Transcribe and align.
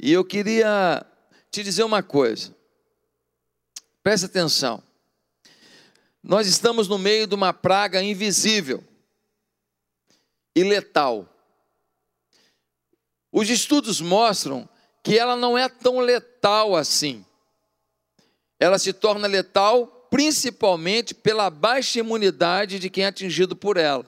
E 0.00 0.12
eu 0.12 0.24
queria 0.24 1.04
te 1.50 1.62
dizer 1.62 1.82
uma 1.82 2.02
coisa. 2.02 2.54
Preste 4.02 4.26
atenção. 4.26 4.82
Nós 6.22 6.46
estamos 6.46 6.88
no 6.88 6.98
meio 6.98 7.26
de 7.26 7.34
uma 7.34 7.52
praga 7.52 8.02
invisível 8.02 8.84
e 10.54 10.62
letal. 10.62 11.28
Os 13.32 13.48
estudos 13.48 14.00
mostram 14.00 14.68
que 15.02 15.18
ela 15.18 15.36
não 15.36 15.56
é 15.56 15.68
tão 15.68 16.00
letal 16.00 16.76
assim. 16.76 17.24
Ela 18.58 18.78
se 18.78 18.92
torna 18.92 19.26
letal 19.26 19.86
principalmente 20.10 21.14
pela 21.14 21.50
baixa 21.50 21.98
imunidade 21.98 22.78
de 22.78 22.90
quem 22.90 23.04
é 23.04 23.08
atingido 23.08 23.54
por 23.54 23.76
ela. 23.76 24.06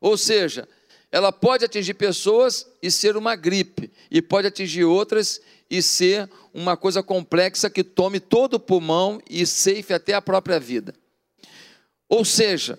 Ou 0.00 0.16
seja, 0.16 0.68
ela 1.12 1.32
pode 1.32 1.64
atingir 1.64 1.94
pessoas 1.94 2.66
e 2.82 2.90
ser 2.90 3.16
uma 3.16 3.34
gripe, 3.34 3.90
e 4.10 4.22
pode 4.22 4.46
atingir 4.46 4.84
outras 4.84 5.40
e 5.68 5.82
ser 5.82 6.30
uma 6.54 6.76
coisa 6.76 7.02
complexa 7.02 7.68
que 7.68 7.82
tome 7.82 8.20
todo 8.20 8.54
o 8.54 8.60
pulmão 8.60 9.20
e 9.28 9.44
ceife 9.46 9.92
até 9.92 10.14
a 10.14 10.22
própria 10.22 10.58
vida. 10.58 10.94
Ou 12.08 12.24
seja, 12.24 12.78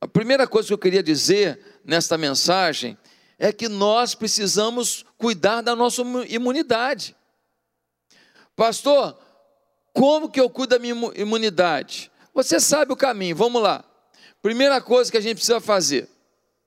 a 0.00 0.06
primeira 0.06 0.46
coisa 0.46 0.68
que 0.68 0.74
eu 0.74 0.78
queria 0.78 1.02
dizer 1.02 1.58
nesta 1.84 2.16
mensagem 2.16 2.96
é 3.38 3.52
que 3.52 3.68
nós 3.68 4.14
precisamos 4.14 5.04
cuidar 5.16 5.60
da 5.60 5.74
nossa 5.74 6.02
imunidade. 6.28 7.16
Pastor, 8.56 9.18
como 9.92 10.30
que 10.30 10.40
eu 10.40 10.50
cuido 10.50 10.70
da 10.70 10.78
minha 10.78 10.94
imunidade? 11.14 12.10
Você 12.34 12.60
sabe 12.60 12.92
o 12.92 12.96
caminho, 12.96 13.36
vamos 13.36 13.62
lá. 13.62 13.84
Primeira 14.42 14.80
coisa 14.80 15.10
que 15.10 15.16
a 15.16 15.20
gente 15.20 15.36
precisa 15.36 15.60
fazer: 15.60 16.08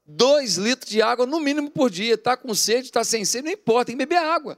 dois 0.06 0.56
litros 0.56 0.90
de 0.90 1.02
água 1.02 1.26
no 1.26 1.40
mínimo 1.40 1.70
por 1.70 1.90
dia. 1.90 2.16
Está 2.16 2.36
com 2.36 2.54
sede, 2.54 2.86
está 2.86 3.04
sem 3.04 3.26
sede, 3.26 3.46
não 3.46 3.52
importa, 3.52 3.86
tem 3.86 3.98
que 3.98 4.06
beber 4.06 4.18
água. 4.18 4.58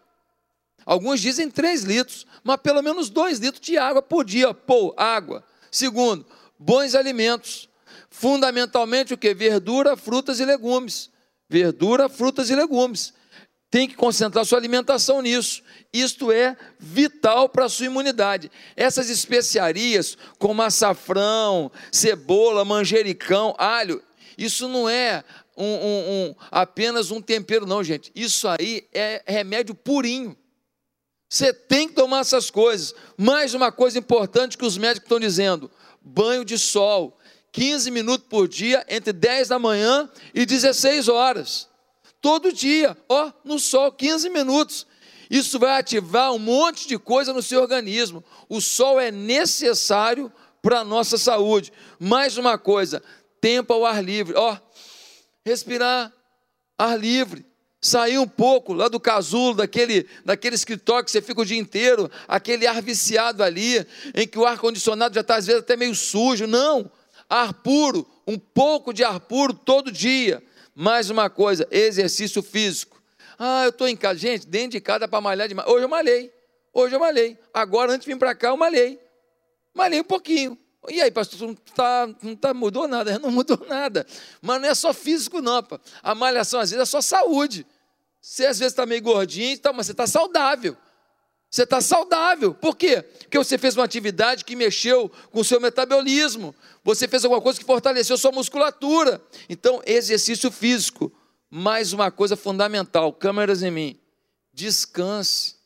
Alguns 0.85 1.21
dizem 1.21 1.49
três 1.49 1.83
litros, 1.83 2.25
mas 2.43 2.57
pelo 2.57 2.81
menos 2.81 3.09
dois 3.09 3.39
litros 3.39 3.61
de 3.61 3.77
água 3.77 4.01
por 4.01 4.25
dia. 4.25 4.53
Pô, 4.53 4.93
água. 4.97 5.43
Segundo, 5.71 6.25
bons 6.59 6.95
alimentos. 6.95 7.69
Fundamentalmente 8.09 9.13
o 9.13 9.17
que? 9.17 9.33
Verdura, 9.33 9.95
frutas 9.95 10.39
e 10.39 10.45
legumes. 10.45 11.09
Verdura, 11.49 12.09
frutas 12.09 12.49
e 12.49 12.55
legumes. 12.55 13.13
Tem 13.71 13.87
que 13.87 13.95
concentrar 13.95 14.45
sua 14.45 14.59
alimentação 14.59 15.21
nisso. 15.21 15.63
Isto 15.91 16.31
é 16.31 16.55
vital 16.77 17.49
para 17.49 17.65
a 17.65 17.69
sua 17.69 17.87
imunidade. 17.87 18.51
Essas 18.75 19.09
especiarias, 19.09 20.15
como 20.37 20.61
açafrão, 20.61 21.71
cebola, 21.91 22.63
manjericão, 22.63 23.55
alho, 23.57 23.99
isso 24.37 24.67
não 24.67 24.89
é 24.89 25.23
um, 25.55 25.65
um, 25.65 26.11
um, 26.29 26.35
apenas 26.51 27.11
um 27.11 27.21
tempero, 27.21 27.65
não, 27.65 27.83
gente. 27.83 28.11
Isso 28.15 28.47
aí 28.47 28.87
é 28.93 29.21
remédio 29.25 29.75
purinho. 29.75 30.35
Você 31.29 31.51
tem 31.53 31.87
que 31.87 31.95
tomar 31.95 32.19
essas 32.19 32.51
coisas. 32.51 32.93
Mais 33.17 33.53
uma 33.53 33.71
coisa 33.71 33.97
importante 33.97 34.57
que 34.57 34.65
os 34.65 34.77
médicos 34.77 35.05
estão 35.05 35.19
dizendo: 35.19 35.71
banho 36.01 36.45
de 36.45 36.57
sol. 36.57 37.17
15 37.51 37.91
minutos 37.91 38.27
por 38.27 38.47
dia, 38.47 38.83
entre 38.89 39.13
10 39.13 39.49
da 39.49 39.59
manhã 39.59 40.09
e 40.33 40.43
16 40.43 41.07
horas. 41.07 41.69
Todo 42.19 42.51
dia, 42.51 42.97
ó, 43.07 43.31
no 43.43 43.59
sol, 43.59 43.91
15 43.91 44.27
minutos. 44.29 44.87
Isso 45.29 45.59
vai 45.59 45.79
ativar 45.79 46.33
um 46.33 46.39
monte 46.39 46.87
de 46.87 46.97
coisa 46.97 47.31
no 47.31 47.43
seu 47.43 47.61
organismo. 47.61 48.23
O 48.49 48.59
sol 48.59 48.99
é 48.99 49.11
necessário 49.11 50.31
para 50.61 50.79
a 50.79 50.83
nossa 50.83 51.17
saúde. 51.17 51.71
Mais 51.99 52.37
uma 52.37 52.57
coisa, 52.57 53.03
tempo 53.43 53.73
ao 53.73 53.85
ar 53.85 54.01
livre. 54.01 54.33
Ó, 54.37 54.57
respirar 55.45 56.13
ar 56.77 56.97
livre. 56.97 57.45
Sair 57.81 58.17
um 58.17 58.27
pouco 58.27 58.71
lá 58.71 58.87
do 58.87 58.97
casulo, 58.97 59.55
daquele, 59.55 60.07
daquele 60.23 60.55
escritório 60.55 61.03
que 61.03 61.11
você 61.11 61.21
fica 61.21 61.41
o 61.41 61.45
dia 61.45 61.57
inteiro, 61.57 62.09
aquele 62.25 62.65
ar 62.65 62.81
viciado 62.81 63.43
ali, 63.43 63.85
em 64.15 64.25
que 64.25 64.39
o 64.39 64.45
ar-condicionado 64.45 65.13
já 65.13 65.19
está 65.19 65.35
às 65.35 65.45
vezes 65.45 65.61
até 65.61 65.75
meio 65.75 65.93
sujo. 65.93 66.47
Não, 66.47 66.89
ar 67.29 67.53
puro, 67.55 68.07
um 68.25 68.39
pouco 68.39 68.93
de 68.93 69.03
ar 69.03 69.19
puro 69.19 69.53
todo 69.53 69.91
dia. 69.91 70.41
Mais 70.73 71.09
uma 71.09 71.29
coisa, 71.29 71.67
exercício 71.69 72.41
físico. 72.41 73.03
Ah, 73.37 73.65
eu 73.65 73.69
estou 73.71 73.89
em 73.89 73.97
casa. 73.97 74.17
Gente, 74.17 74.47
dentro 74.47 74.71
de 74.71 74.79
casa 74.79 75.05
para 75.05 75.19
malhar 75.19 75.49
demais. 75.49 75.67
Hoje 75.67 75.83
eu 75.83 75.89
malhei. 75.89 76.31
Hoje 76.73 76.95
eu 76.95 76.99
malhei. 77.01 77.37
Agora, 77.53 77.91
antes 77.91 78.05
de 78.05 78.13
vir 78.13 78.17
para 78.17 78.33
cá, 78.33 78.47
eu 78.47 78.57
malhei. 78.57 78.97
Malhei 79.73 79.99
um 79.99 80.05
pouquinho. 80.05 80.57
E 80.89 81.01
aí, 81.01 81.11
pastor, 81.11 81.47
não, 81.47 81.55
tá, 81.55 82.09
não 82.21 82.35
tá, 82.35 82.53
mudou 82.53 82.87
nada? 82.87 83.17
Não 83.19 83.31
mudou 83.31 83.65
nada. 83.67 84.05
Mas 84.41 84.61
não 84.61 84.67
é 84.67 84.75
só 84.75 84.93
físico, 84.93 85.41
não. 85.41 85.63
Pá. 85.63 85.79
A 86.01 86.13
malhação, 86.13 86.59
às 86.59 86.71
vezes, 86.71 86.81
é 86.81 86.85
só 86.85 87.01
saúde. 87.01 87.65
Você, 88.21 88.45
às 88.45 88.59
vezes, 88.59 88.73
está 88.73 88.85
meio 88.85 89.01
gordinho, 89.01 89.57
tá, 89.59 89.71
mas 89.71 89.85
você 89.85 89.91
está 89.93 90.05
saudável. 90.07 90.75
Você 91.49 91.63
está 91.63 91.79
saudável. 91.81 92.53
Por 92.53 92.75
quê? 92.75 93.01
Porque 93.01 93.37
você 93.37 93.57
fez 93.57 93.77
uma 93.77 93.85
atividade 93.85 94.43
que 94.43 94.55
mexeu 94.55 95.09
com 95.31 95.41
o 95.41 95.43
seu 95.43 95.59
metabolismo. 95.61 96.53
Você 96.83 97.07
fez 97.07 97.23
alguma 97.23 97.41
coisa 97.41 97.59
que 97.59 97.65
fortaleceu 97.65 98.17
sua 98.17 98.31
musculatura. 98.31 99.21
Então, 99.47 99.81
exercício 99.85 100.51
físico. 100.51 101.13
Mais 101.49 101.93
uma 101.93 102.09
coisa 102.09 102.35
fundamental: 102.35 103.13
câmeras 103.13 103.61
em 103.61 103.69
mim. 103.69 103.99
Descanse. 104.51 105.62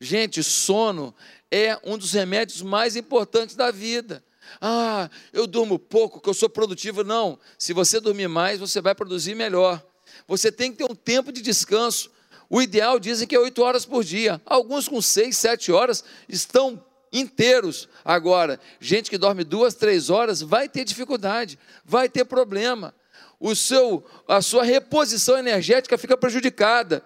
Gente, 0.00 0.42
sono 0.42 1.14
é 1.50 1.78
um 1.82 1.96
dos 1.96 2.12
remédios 2.12 2.60
mais 2.60 2.96
importantes 2.96 3.56
da 3.56 3.70
vida. 3.70 4.22
Ah, 4.60 5.10
eu 5.32 5.46
durmo 5.46 5.78
pouco, 5.78 6.20
que 6.20 6.28
eu 6.28 6.34
sou 6.34 6.48
produtivo. 6.48 7.02
Não, 7.02 7.38
se 7.58 7.72
você 7.72 7.98
dormir 7.98 8.28
mais, 8.28 8.60
você 8.60 8.80
vai 8.80 8.94
produzir 8.94 9.34
melhor. 9.34 9.84
Você 10.28 10.52
tem 10.52 10.70
que 10.70 10.78
ter 10.78 10.90
um 10.90 10.94
tempo 10.94 11.32
de 11.32 11.40
descanso. 11.40 12.10
O 12.48 12.60
ideal 12.62 12.98
dizem 13.00 13.26
que 13.26 13.34
é 13.34 13.40
oito 13.40 13.62
horas 13.62 13.84
por 13.84 14.04
dia. 14.04 14.40
Alguns 14.44 14.86
com 14.86 15.00
seis, 15.00 15.36
sete 15.36 15.72
horas 15.72 16.04
estão 16.28 16.84
inteiros. 17.12 17.88
Agora, 18.04 18.60
gente 18.78 19.10
que 19.10 19.18
dorme 19.18 19.44
duas, 19.44 19.74
três 19.74 20.10
horas 20.10 20.42
vai 20.42 20.68
ter 20.68 20.84
dificuldade, 20.84 21.58
vai 21.84 22.08
ter 22.08 22.24
problema. 22.24 22.94
O 23.40 23.54
seu, 23.54 24.04
a 24.28 24.40
sua 24.40 24.62
reposição 24.62 25.38
energética 25.38 25.98
fica 25.98 26.16
prejudicada 26.16 27.04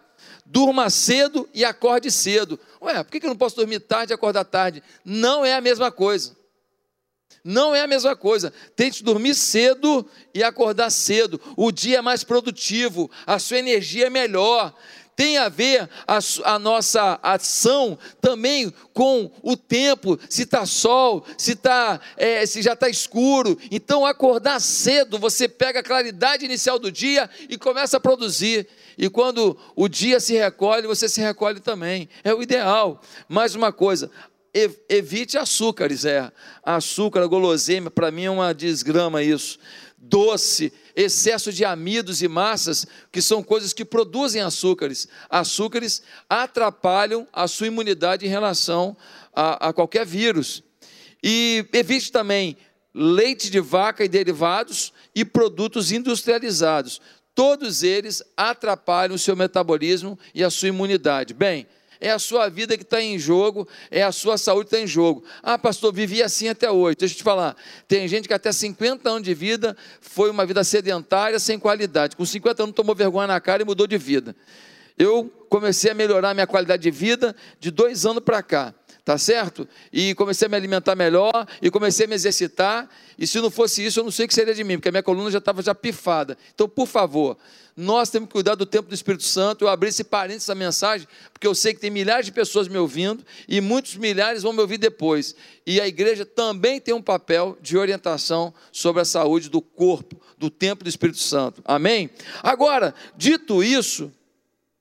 durma 0.50 0.90
cedo 0.90 1.48
e 1.54 1.64
acorde 1.64 2.10
cedo. 2.10 2.58
Ué, 2.82 3.02
por 3.04 3.10
que 3.10 3.24
eu 3.24 3.28
não 3.28 3.36
posso 3.36 3.56
dormir 3.56 3.78
tarde 3.80 4.12
e 4.12 4.14
acordar 4.14 4.44
tarde? 4.44 4.82
Não 5.04 5.44
é 5.44 5.54
a 5.54 5.60
mesma 5.60 5.92
coisa. 5.92 6.36
Não 7.44 7.74
é 7.74 7.80
a 7.80 7.86
mesma 7.86 8.16
coisa. 8.16 8.52
Tente 8.74 9.04
dormir 9.04 9.34
cedo 9.34 10.04
e 10.34 10.42
acordar 10.42 10.90
cedo. 10.90 11.40
O 11.56 11.70
dia 11.70 11.98
é 11.98 12.02
mais 12.02 12.24
produtivo, 12.24 13.08
a 13.24 13.38
sua 13.38 13.58
energia 13.58 14.06
é 14.06 14.10
melhor. 14.10 14.74
Tem 15.20 15.36
a 15.36 15.50
ver 15.50 15.86
a, 16.08 16.18
a 16.44 16.58
nossa 16.58 17.20
ação 17.22 17.98
também 18.22 18.72
com 18.94 19.30
o 19.42 19.54
tempo, 19.54 20.18
se 20.30 20.44
está 20.44 20.64
sol, 20.64 21.26
se, 21.36 21.54
tá, 21.54 22.00
é, 22.16 22.46
se 22.46 22.62
já 22.62 22.72
está 22.72 22.88
escuro. 22.88 23.58
Então, 23.70 24.06
acordar 24.06 24.58
cedo, 24.62 25.18
você 25.18 25.46
pega 25.46 25.80
a 25.80 25.82
claridade 25.82 26.46
inicial 26.46 26.78
do 26.78 26.90
dia 26.90 27.28
e 27.50 27.58
começa 27.58 27.98
a 27.98 28.00
produzir. 28.00 28.66
E 28.96 29.10
quando 29.10 29.58
o 29.76 29.88
dia 29.88 30.20
se 30.20 30.32
recolhe, 30.32 30.86
você 30.86 31.06
se 31.06 31.20
recolhe 31.20 31.60
também. 31.60 32.08
É 32.24 32.32
o 32.32 32.40
ideal. 32.40 33.02
Mais 33.28 33.54
uma 33.54 33.74
coisa, 33.74 34.10
evite 34.88 35.36
açúcares, 35.36 36.06
é. 36.06 36.32
Açúcar, 36.62 37.26
guloseima, 37.26 37.90
para 37.90 38.10
mim 38.10 38.24
é 38.24 38.30
uma 38.30 38.54
desgrama 38.54 39.22
isso. 39.22 39.58
Doce, 39.98 40.72
excesso 41.00 41.52
de 41.52 41.64
amidos 41.64 42.22
e 42.22 42.28
massas, 42.28 42.86
que 43.10 43.22
são 43.22 43.42
coisas 43.42 43.72
que 43.72 43.84
produzem 43.84 44.42
açúcares. 44.42 45.08
Açúcares 45.28 46.02
atrapalham 46.28 47.26
a 47.32 47.46
sua 47.48 47.66
imunidade 47.66 48.26
em 48.26 48.28
relação 48.28 48.96
a, 49.34 49.68
a 49.68 49.72
qualquer 49.72 50.06
vírus. 50.06 50.62
E 51.22 51.66
evite 51.72 52.10
também 52.10 52.56
leite 52.94 53.50
de 53.50 53.60
vaca 53.60 54.04
e 54.04 54.08
derivados 54.08 54.92
e 55.14 55.24
produtos 55.24 55.92
industrializados 55.92 57.00
todos 57.34 57.82
eles 57.82 58.22
atrapalham 58.36 59.14
o 59.14 59.18
seu 59.18 59.34
metabolismo 59.34 60.18
e 60.34 60.44
a 60.44 60.50
sua 60.50 60.68
imunidade. 60.68 61.32
Bem, 61.32 61.66
é 62.00 62.10
a 62.10 62.18
sua 62.18 62.48
vida 62.48 62.76
que 62.76 62.82
está 62.82 63.00
em 63.00 63.18
jogo, 63.18 63.68
é 63.90 64.02
a 64.02 64.10
sua 64.10 64.38
saúde 64.38 64.68
que 64.68 64.74
está 64.74 64.84
em 64.84 64.86
jogo. 64.86 65.22
Ah, 65.42 65.58
pastor, 65.58 65.92
vivi 65.92 66.22
assim 66.22 66.48
até 66.48 66.70
hoje. 66.70 66.96
Deixa 66.98 67.14
eu 67.14 67.18
te 67.18 67.22
falar, 67.22 67.56
tem 67.86 68.08
gente 68.08 68.26
que 68.26 68.34
até 68.34 68.50
50 68.50 69.08
anos 69.08 69.22
de 69.22 69.34
vida 69.34 69.76
foi 70.00 70.30
uma 70.30 70.46
vida 70.46 70.64
sedentária, 70.64 71.38
sem 71.38 71.58
qualidade. 71.58 72.16
Com 72.16 72.24
50 72.24 72.62
anos 72.62 72.74
tomou 72.74 72.94
vergonha 72.94 73.26
na 73.26 73.40
cara 73.40 73.62
e 73.62 73.66
mudou 73.66 73.86
de 73.86 73.98
vida. 73.98 74.34
Eu 74.98 75.30
comecei 75.48 75.90
a 75.90 75.94
melhorar 75.94 76.34
minha 76.34 76.46
qualidade 76.46 76.82
de 76.82 76.90
vida 76.90 77.34
de 77.58 77.70
dois 77.70 78.06
anos 78.06 78.22
para 78.22 78.42
cá 78.42 78.74
tá 79.04 79.18
certo? 79.18 79.68
E 79.92 80.14
comecei 80.14 80.46
a 80.46 80.48
me 80.48 80.56
alimentar 80.56 80.94
melhor, 80.94 81.46
e 81.60 81.70
comecei 81.70 82.06
a 82.06 82.08
me 82.08 82.14
exercitar, 82.14 82.88
e 83.18 83.26
se 83.26 83.40
não 83.40 83.50
fosse 83.50 83.84
isso, 83.84 84.00
eu 84.00 84.04
não 84.04 84.10
sei 84.10 84.24
o 84.24 84.28
que 84.28 84.34
seria 84.34 84.54
de 84.54 84.64
mim, 84.64 84.76
porque 84.76 84.88
a 84.88 84.92
minha 84.92 85.02
coluna 85.02 85.30
já 85.30 85.38
estava 85.38 85.62
já 85.62 85.74
pifada. 85.74 86.36
Então, 86.54 86.68
por 86.68 86.86
favor, 86.86 87.36
nós 87.76 88.10
temos 88.10 88.28
que 88.28 88.32
cuidar 88.32 88.54
do 88.54 88.66
tempo 88.66 88.88
do 88.88 88.94
Espírito 88.94 89.24
Santo. 89.24 89.64
Eu 89.64 89.68
abri 89.68 89.88
esse 89.88 90.04
parênteses 90.04 90.44
essa 90.44 90.54
mensagem, 90.54 91.08
porque 91.32 91.46
eu 91.46 91.54
sei 91.54 91.72
que 91.72 91.80
tem 91.80 91.90
milhares 91.90 92.26
de 92.26 92.32
pessoas 92.32 92.68
me 92.68 92.76
ouvindo, 92.76 93.24
e 93.48 93.60
muitos 93.60 93.96
milhares 93.96 94.42
vão 94.42 94.52
me 94.52 94.60
ouvir 94.60 94.78
depois. 94.78 95.34
E 95.66 95.80
a 95.80 95.86
igreja 95.86 96.26
também 96.26 96.80
tem 96.80 96.92
um 96.94 97.02
papel 97.02 97.56
de 97.60 97.78
orientação 97.78 98.52
sobre 98.70 99.02
a 99.02 99.04
saúde 99.04 99.48
do 99.48 99.60
corpo, 99.60 100.20
do 100.36 100.50
tempo 100.50 100.84
do 100.84 100.90
Espírito 100.90 101.18
Santo. 101.18 101.62
Amém? 101.64 102.10
Agora, 102.42 102.94
dito 103.16 103.62
isso, 103.62 104.12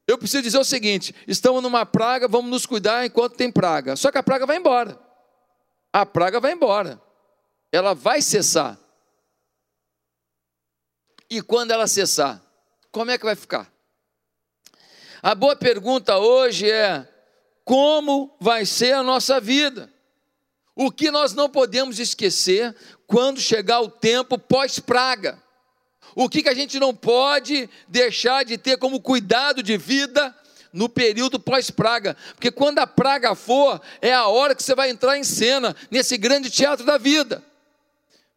eu 0.09 0.17
preciso 0.17 0.41
dizer 0.41 0.57
o 0.57 0.63
seguinte: 0.63 1.13
estamos 1.27 1.61
numa 1.61 1.85
praga, 1.85 2.27
vamos 2.27 2.49
nos 2.49 2.65
cuidar 2.65 3.05
enquanto 3.05 3.35
tem 3.35 3.51
praga. 3.51 3.95
Só 3.95 4.11
que 4.11 4.17
a 4.17 4.23
praga 4.23 4.43
vai 4.43 4.57
embora. 4.57 4.99
A 5.93 6.03
praga 6.03 6.39
vai 6.39 6.53
embora. 6.53 6.99
Ela 7.71 7.93
vai 7.93 8.19
cessar. 8.19 8.79
E 11.29 11.43
quando 11.43 11.69
ela 11.69 11.85
cessar, 11.85 12.41
como 12.91 13.11
é 13.11 13.19
que 13.19 13.25
vai 13.25 13.35
ficar? 13.35 13.71
A 15.21 15.35
boa 15.35 15.55
pergunta 15.55 16.17
hoje 16.17 16.71
é: 16.71 17.07
como 17.63 18.35
vai 18.39 18.65
ser 18.65 18.93
a 18.93 19.03
nossa 19.03 19.39
vida? 19.39 19.93
O 20.75 20.91
que 20.91 21.11
nós 21.11 21.33
não 21.35 21.47
podemos 21.47 21.99
esquecer 21.99 22.75
quando 23.05 23.39
chegar 23.39 23.81
o 23.81 23.89
tempo 23.89 24.39
pós-praga? 24.39 25.39
O 26.15 26.29
que, 26.29 26.43
que 26.43 26.49
a 26.49 26.53
gente 26.53 26.79
não 26.79 26.93
pode 26.93 27.69
deixar 27.87 28.43
de 28.43 28.57
ter 28.57 28.77
como 28.77 28.99
cuidado 28.99 29.61
de 29.61 29.77
vida 29.77 30.35
no 30.73 30.89
período 30.89 31.39
pós-praga? 31.39 32.15
Porque 32.35 32.51
quando 32.51 32.79
a 32.79 32.87
praga 32.87 33.35
for, 33.35 33.81
é 34.01 34.13
a 34.13 34.27
hora 34.27 34.55
que 34.55 34.63
você 34.63 34.75
vai 34.75 34.89
entrar 34.89 35.17
em 35.17 35.23
cena, 35.23 35.75
nesse 35.89 36.17
grande 36.17 36.49
teatro 36.49 36.85
da 36.85 36.97
vida. 36.97 37.43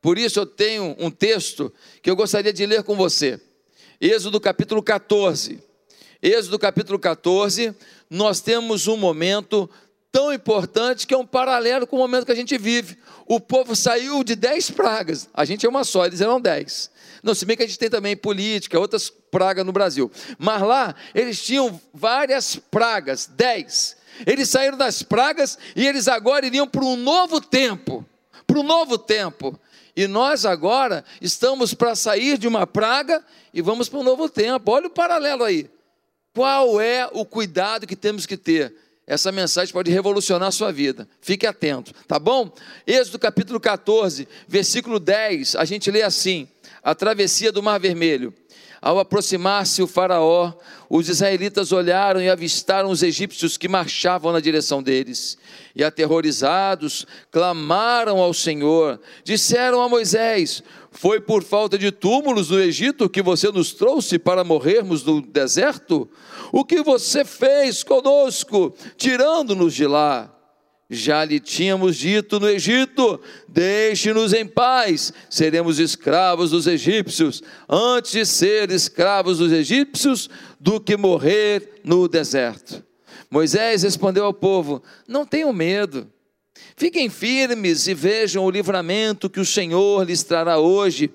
Por 0.00 0.18
isso 0.18 0.40
eu 0.40 0.46
tenho 0.46 0.96
um 0.98 1.10
texto 1.10 1.72
que 2.02 2.10
eu 2.10 2.16
gostaria 2.16 2.52
de 2.52 2.66
ler 2.66 2.82
com 2.82 2.96
você. 2.96 3.40
Êxodo 4.00 4.40
capítulo 4.40 4.82
14. 4.82 5.62
Êxodo 6.20 6.58
capítulo 6.58 6.98
14, 6.98 7.74
nós 8.08 8.40
temos 8.40 8.86
um 8.86 8.96
momento 8.96 9.68
tão 10.12 10.32
importante 10.32 11.06
que 11.06 11.14
é 11.14 11.16
um 11.18 11.26
paralelo 11.26 11.86
com 11.86 11.96
o 11.96 11.98
momento 11.98 12.26
que 12.26 12.32
a 12.32 12.36
gente 12.36 12.56
vive. 12.58 12.96
O 13.26 13.40
povo 13.40 13.74
saiu 13.74 14.22
de 14.22 14.36
dez 14.36 14.70
pragas, 14.70 15.28
a 15.32 15.44
gente 15.44 15.64
é 15.64 15.68
uma 15.68 15.82
só, 15.82 16.04
eles 16.04 16.20
eram 16.20 16.40
dez. 16.40 16.90
Não, 17.22 17.34
se 17.34 17.46
bem 17.46 17.56
que 17.56 17.62
a 17.62 17.66
gente 17.66 17.78
tem 17.78 17.88
também 17.88 18.16
política, 18.16 18.78
outras 18.78 19.08
pragas 19.08 19.64
no 19.64 19.72
Brasil. 19.72 20.10
Mas 20.38 20.60
lá 20.62 20.94
eles 21.14 21.40
tinham 21.42 21.80
várias 21.94 22.56
pragas, 22.56 23.30
dez. 23.32 23.96
Eles 24.26 24.48
saíram 24.48 24.76
das 24.76 25.02
pragas 25.02 25.56
e 25.76 25.86
eles 25.86 26.08
agora 26.08 26.44
iriam 26.44 26.66
para 26.66 26.84
um 26.84 26.96
novo 26.96 27.40
tempo. 27.40 28.04
Para 28.46 28.58
um 28.58 28.64
novo 28.64 28.98
tempo. 28.98 29.58
E 29.94 30.06
nós 30.06 30.44
agora 30.44 31.04
estamos 31.20 31.74
para 31.74 31.94
sair 31.94 32.36
de 32.38 32.48
uma 32.48 32.66
praga 32.66 33.24
e 33.54 33.62
vamos 33.62 33.88
para 33.88 34.00
um 34.00 34.04
novo 34.04 34.28
tempo. 34.28 34.70
Olha 34.70 34.88
o 34.88 34.90
paralelo 34.90 35.44
aí. 35.44 35.70
Qual 36.34 36.80
é 36.80 37.08
o 37.12 37.24
cuidado 37.24 37.86
que 37.86 37.94
temos 37.94 38.26
que 38.26 38.36
ter? 38.36 38.74
Essa 39.06 39.30
mensagem 39.30 39.72
pode 39.72 39.90
revolucionar 39.90 40.48
a 40.48 40.52
sua 40.52 40.72
vida. 40.72 41.08
Fique 41.20 41.46
atento, 41.46 41.92
tá 42.06 42.18
bom? 42.18 42.50
Êxodo 42.86 43.18
capítulo 43.18 43.60
14, 43.60 44.26
versículo 44.48 44.98
10, 44.98 45.56
a 45.56 45.64
gente 45.64 45.90
lê 45.90 46.02
assim: 46.02 46.48
a 46.82 46.94
travessia 46.94 47.52
do 47.52 47.62
Mar 47.62 47.78
Vermelho. 47.78 48.34
Ao 48.80 48.98
aproximar-se 48.98 49.80
o 49.80 49.86
Faraó, 49.86 50.52
os 50.90 51.08
israelitas 51.08 51.70
olharam 51.70 52.20
e 52.20 52.28
avistaram 52.28 52.90
os 52.90 53.04
egípcios 53.04 53.56
que 53.56 53.68
marchavam 53.68 54.32
na 54.32 54.40
direção 54.40 54.82
deles. 54.82 55.38
E 55.76 55.84
aterrorizados, 55.84 57.06
clamaram 57.30 58.18
ao 58.18 58.34
Senhor. 58.34 59.00
Disseram 59.22 59.80
a 59.80 59.88
Moisés: 59.88 60.64
Foi 60.90 61.20
por 61.20 61.44
falta 61.44 61.78
de 61.78 61.92
túmulos 61.92 62.50
no 62.50 62.58
Egito 62.58 63.08
que 63.08 63.22
você 63.22 63.52
nos 63.52 63.72
trouxe 63.72 64.18
para 64.18 64.42
morrermos 64.42 65.04
no 65.04 65.22
deserto? 65.22 66.10
O 66.50 66.64
que 66.64 66.82
você 66.82 67.24
fez 67.24 67.84
conosco, 67.84 68.74
tirando-nos 68.96 69.74
de 69.74 69.86
lá? 69.86 70.41
Já 70.94 71.24
lhe 71.24 71.40
tínhamos 71.40 71.96
dito 71.96 72.38
no 72.38 72.46
Egito: 72.46 73.18
Deixe-nos 73.48 74.34
em 74.34 74.46
paz, 74.46 75.10
seremos 75.30 75.78
escravos 75.78 76.50
dos 76.50 76.66
egípcios, 76.66 77.42
antes 77.66 78.12
de 78.12 78.26
ser 78.26 78.70
escravos 78.70 79.38
dos 79.38 79.50
egípcios, 79.52 80.28
do 80.60 80.78
que 80.78 80.94
morrer 80.94 81.80
no 81.82 82.06
deserto. 82.06 82.84
Moisés 83.30 83.84
respondeu 83.84 84.26
ao 84.26 84.34
povo: 84.34 84.82
Não 85.08 85.24
tenham 85.24 85.50
medo. 85.50 86.06
Fiquem 86.76 87.08
firmes 87.08 87.86
e 87.86 87.94
vejam 87.94 88.44
o 88.44 88.50
livramento 88.50 89.30
que 89.30 89.40
o 89.40 89.46
Senhor 89.46 90.04
lhes 90.04 90.22
trará 90.22 90.58
hoje, 90.58 91.10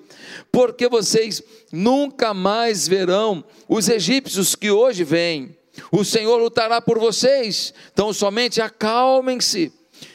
porque 0.50 0.88
vocês 0.88 1.40
nunca 1.72 2.34
mais 2.34 2.88
verão 2.88 3.44
os 3.68 3.88
egípcios 3.88 4.56
que 4.56 4.72
hoje 4.72 5.04
vêm. 5.04 5.57
O 5.90 6.04
Senhor 6.04 6.36
lutará 6.36 6.80
por 6.80 6.98
vocês, 6.98 7.72
então 7.92 8.12
somente 8.12 8.60
acalmem-se. 8.60 9.72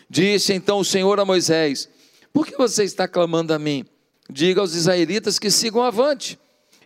Disse 0.09 0.53
então 0.53 0.79
o 0.79 0.85
Senhor 0.85 1.19
a 1.19 1.25
Moisés: 1.25 1.89
Por 2.31 2.45
que 2.45 2.57
você 2.57 2.83
está 2.83 3.07
clamando 3.07 3.53
a 3.53 3.59
mim? 3.59 3.85
Diga 4.29 4.61
aos 4.61 4.75
israelitas 4.75 5.39
que 5.39 5.51
sigam 5.51 5.83
avante. 5.83 6.39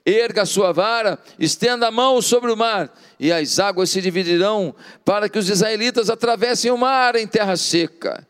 Erga 0.05 0.43
a 0.43 0.45
sua 0.45 0.71
vara, 0.71 1.19
estenda 1.37 1.87
a 1.87 1.91
mão 1.91 2.21
sobre 2.21 2.49
o 2.49 2.55
mar, 2.55 2.97
e 3.19 3.29
as 3.29 3.59
águas 3.59 3.89
se 3.89 4.01
dividirão, 4.01 4.73
para 5.03 5.27
que 5.27 5.37
os 5.37 5.49
israelitas 5.49 6.09
atravessem 6.09 6.71
o 6.71 6.77
mar 6.77 7.17
em 7.17 7.27
terra 7.27 7.57
seca. 7.57 8.25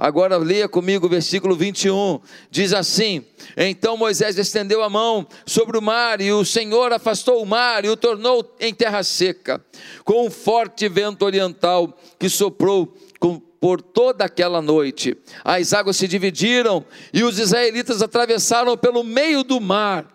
Agora 0.00 0.38
leia 0.38 0.66
comigo 0.66 1.04
o 1.04 1.10
versículo 1.10 1.54
21. 1.54 2.20
Diz 2.50 2.72
assim: 2.72 3.22
Então 3.54 3.98
Moisés 3.98 4.38
estendeu 4.38 4.82
a 4.82 4.88
mão 4.88 5.28
sobre 5.44 5.76
o 5.76 5.82
mar, 5.82 6.22
e 6.22 6.32
o 6.32 6.42
Senhor 6.42 6.90
afastou 6.90 7.42
o 7.42 7.44
mar 7.44 7.84
e 7.84 7.90
o 7.90 7.96
tornou 7.98 8.56
em 8.58 8.72
terra 8.72 9.02
seca, 9.02 9.62
com 10.02 10.26
um 10.26 10.30
forte 10.30 10.88
vento 10.88 11.22
oriental 11.22 11.94
que 12.18 12.30
soprou 12.30 12.96
com, 13.18 13.38
por 13.38 13.82
toda 13.82 14.24
aquela 14.24 14.62
noite. 14.62 15.14
As 15.44 15.74
águas 15.74 15.98
se 15.98 16.08
dividiram 16.08 16.82
e 17.12 17.22
os 17.22 17.38
israelitas 17.38 18.00
atravessaram 18.00 18.78
pelo 18.78 19.04
meio 19.04 19.44
do 19.44 19.60
mar 19.60 20.10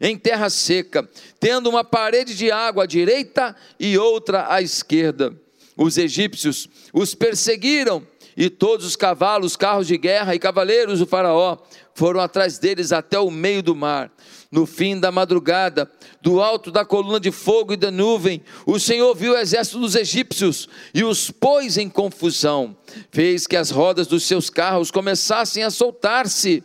em 0.00 0.18
terra 0.18 0.50
seca, 0.50 1.08
tendo 1.38 1.70
uma 1.70 1.84
parede 1.84 2.34
de 2.36 2.50
água 2.50 2.82
à 2.82 2.86
direita 2.86 3.54
e 3.78 3.96
outra 3.96 4.52
à 4.52 4.60
esquerda. 4.60 5.40
Os 5.78 5.96
egípcios 5.96 6.68
os 6.92 7.14
perseguiram 7.14 8.04
e 8.36 8.50
todos 8.50 8.84
os 8.84 8.96
cavalos, 8.96 9.56
carros 9.56 9.86
de 9.86 9.96
guerra 9.96 10.34
e 10.34 10.38
cavaleiros 10.38 10.98
do 10.98 11.06
Faraó 11.06 11.56
foram 11.94 12.20
atrás 12.20 12.58
deles 12.58 12.90
até 12.92 13.18
o 13.18 13.30
meio 13.30 13.62
do 13.62 13.76
mar. 13.76 14.10
No 14.50 14.66
fim 14.66 14.98
da 14.98 15.12
madrugada, 15.12 15.90
do 16.20 16.40
alto 16.40 16.72
da 16.72 16.84
coluna 16.84 17.20
de 17.20 17.30
fogo 17.30 17.74
e 17.74 17.76
da 17.76 17.90
nuvem, 17.90 18.42
o 18.66 18.78
Senhor 18.78 19.14
viu 19.14 19.32
o 19.32 19.36
exército 19.36 19.78
dos 19.78 19.94
egípcios 19.94 20.68
e 20.92 21.04
os 21.04 21.30
pôs 21.30 21.76
em 21.76 21.88
confusão. 21.88 22.76
Fez 23.12 23.46
que 23.46 23.56
as 23.56 23.70
rodas 23.70 24.06
dos 24.06 24.24
seus 24.24 24.50
carros 24.50 24.90
começassem 24.90 25.62
a 25.62 25.70
soltar-se, 25.70 26.64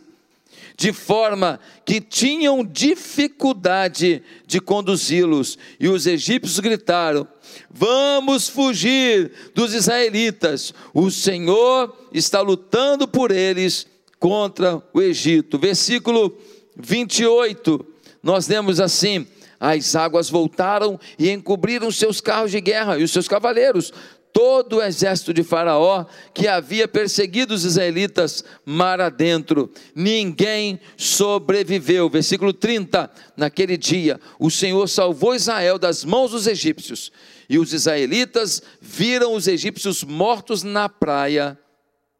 de 0.76 0.92
forma 0.92 1.60
que 1.84 2.00
tinham 2.00 2.64
dificuldade 2.64 4.22
de 4.46 4.60
conduzi-los. 4.60 5.58
E 5.78 5.88
os 5.88 6.06
egípcios 6.06 6.58
gritaram: 6.58 7.26
Vamos 7.70 8.48
fugir 8.48 9.32
dos 9.54 9.72
israelitas. 9.72 10.74
O 10.92 11.10
Senhor 11.10 11.96
está 12.12 12.40
lutando 12.40 13.06
por 13.06 13.30
eles 13.30 13.86
contra 14.18 14.82
o 14.92 15.00
Egito. 15.00 15.58
Versículo 15.58 16.36
28, 16.76 17.84
nós 18.22 18.48
lemos 18.48 18.80
assim: 18.80 19.26
As 19.60 19.94
águas 19.94 20.28
voltaram 20.28 20.98
e 21.18 21.30
encobriram 21.30 21.90
seus 21.90 22.20
carros 22.20 22.50
de 22.50 22.60
guerra 22.60 22.98
e 22.98 23.04
os 23.04 23.12
seus 23.12 23.28
cavaleiros, 23.28 23.92
todo 24.34 24.78
o 24.78 24.82
exército 24.82 25.32
de 25.32 25.44
Faraó 25.44 26.04
que 26.34 26.48
havia 26.48 26.88
perseguido 26.88 27.54
os 27.54 27.64
israelitas 27.64 28.44
mar 28.66 29.00
adentro. 29.00 29.70
Ninguém 29.94 30.80
sobreviveu. 30.96 32.10
Versículo 32.10 32.52
30. 32.52 33.08
Naquele 33.36 33.76
dia, 33.76 34.20
o 34.36 34.50
Senhor 34.50 34.88
salvou 34.88 35.36
Israel 35.36 35.78
das 35.78 36.04
mãos 36.04 36.32
dos 36.32 36.48
egípcios, 36.48 37.12
e 37.48 37.58
os 37.58 37.72
israelitas 37.72 38.60
viram 38.80 39.34
os 39.34 39.46
egípcios 39.46 40.02
mortos 40.02 40.64
na 40.64 40.88
praia 40.88 41.56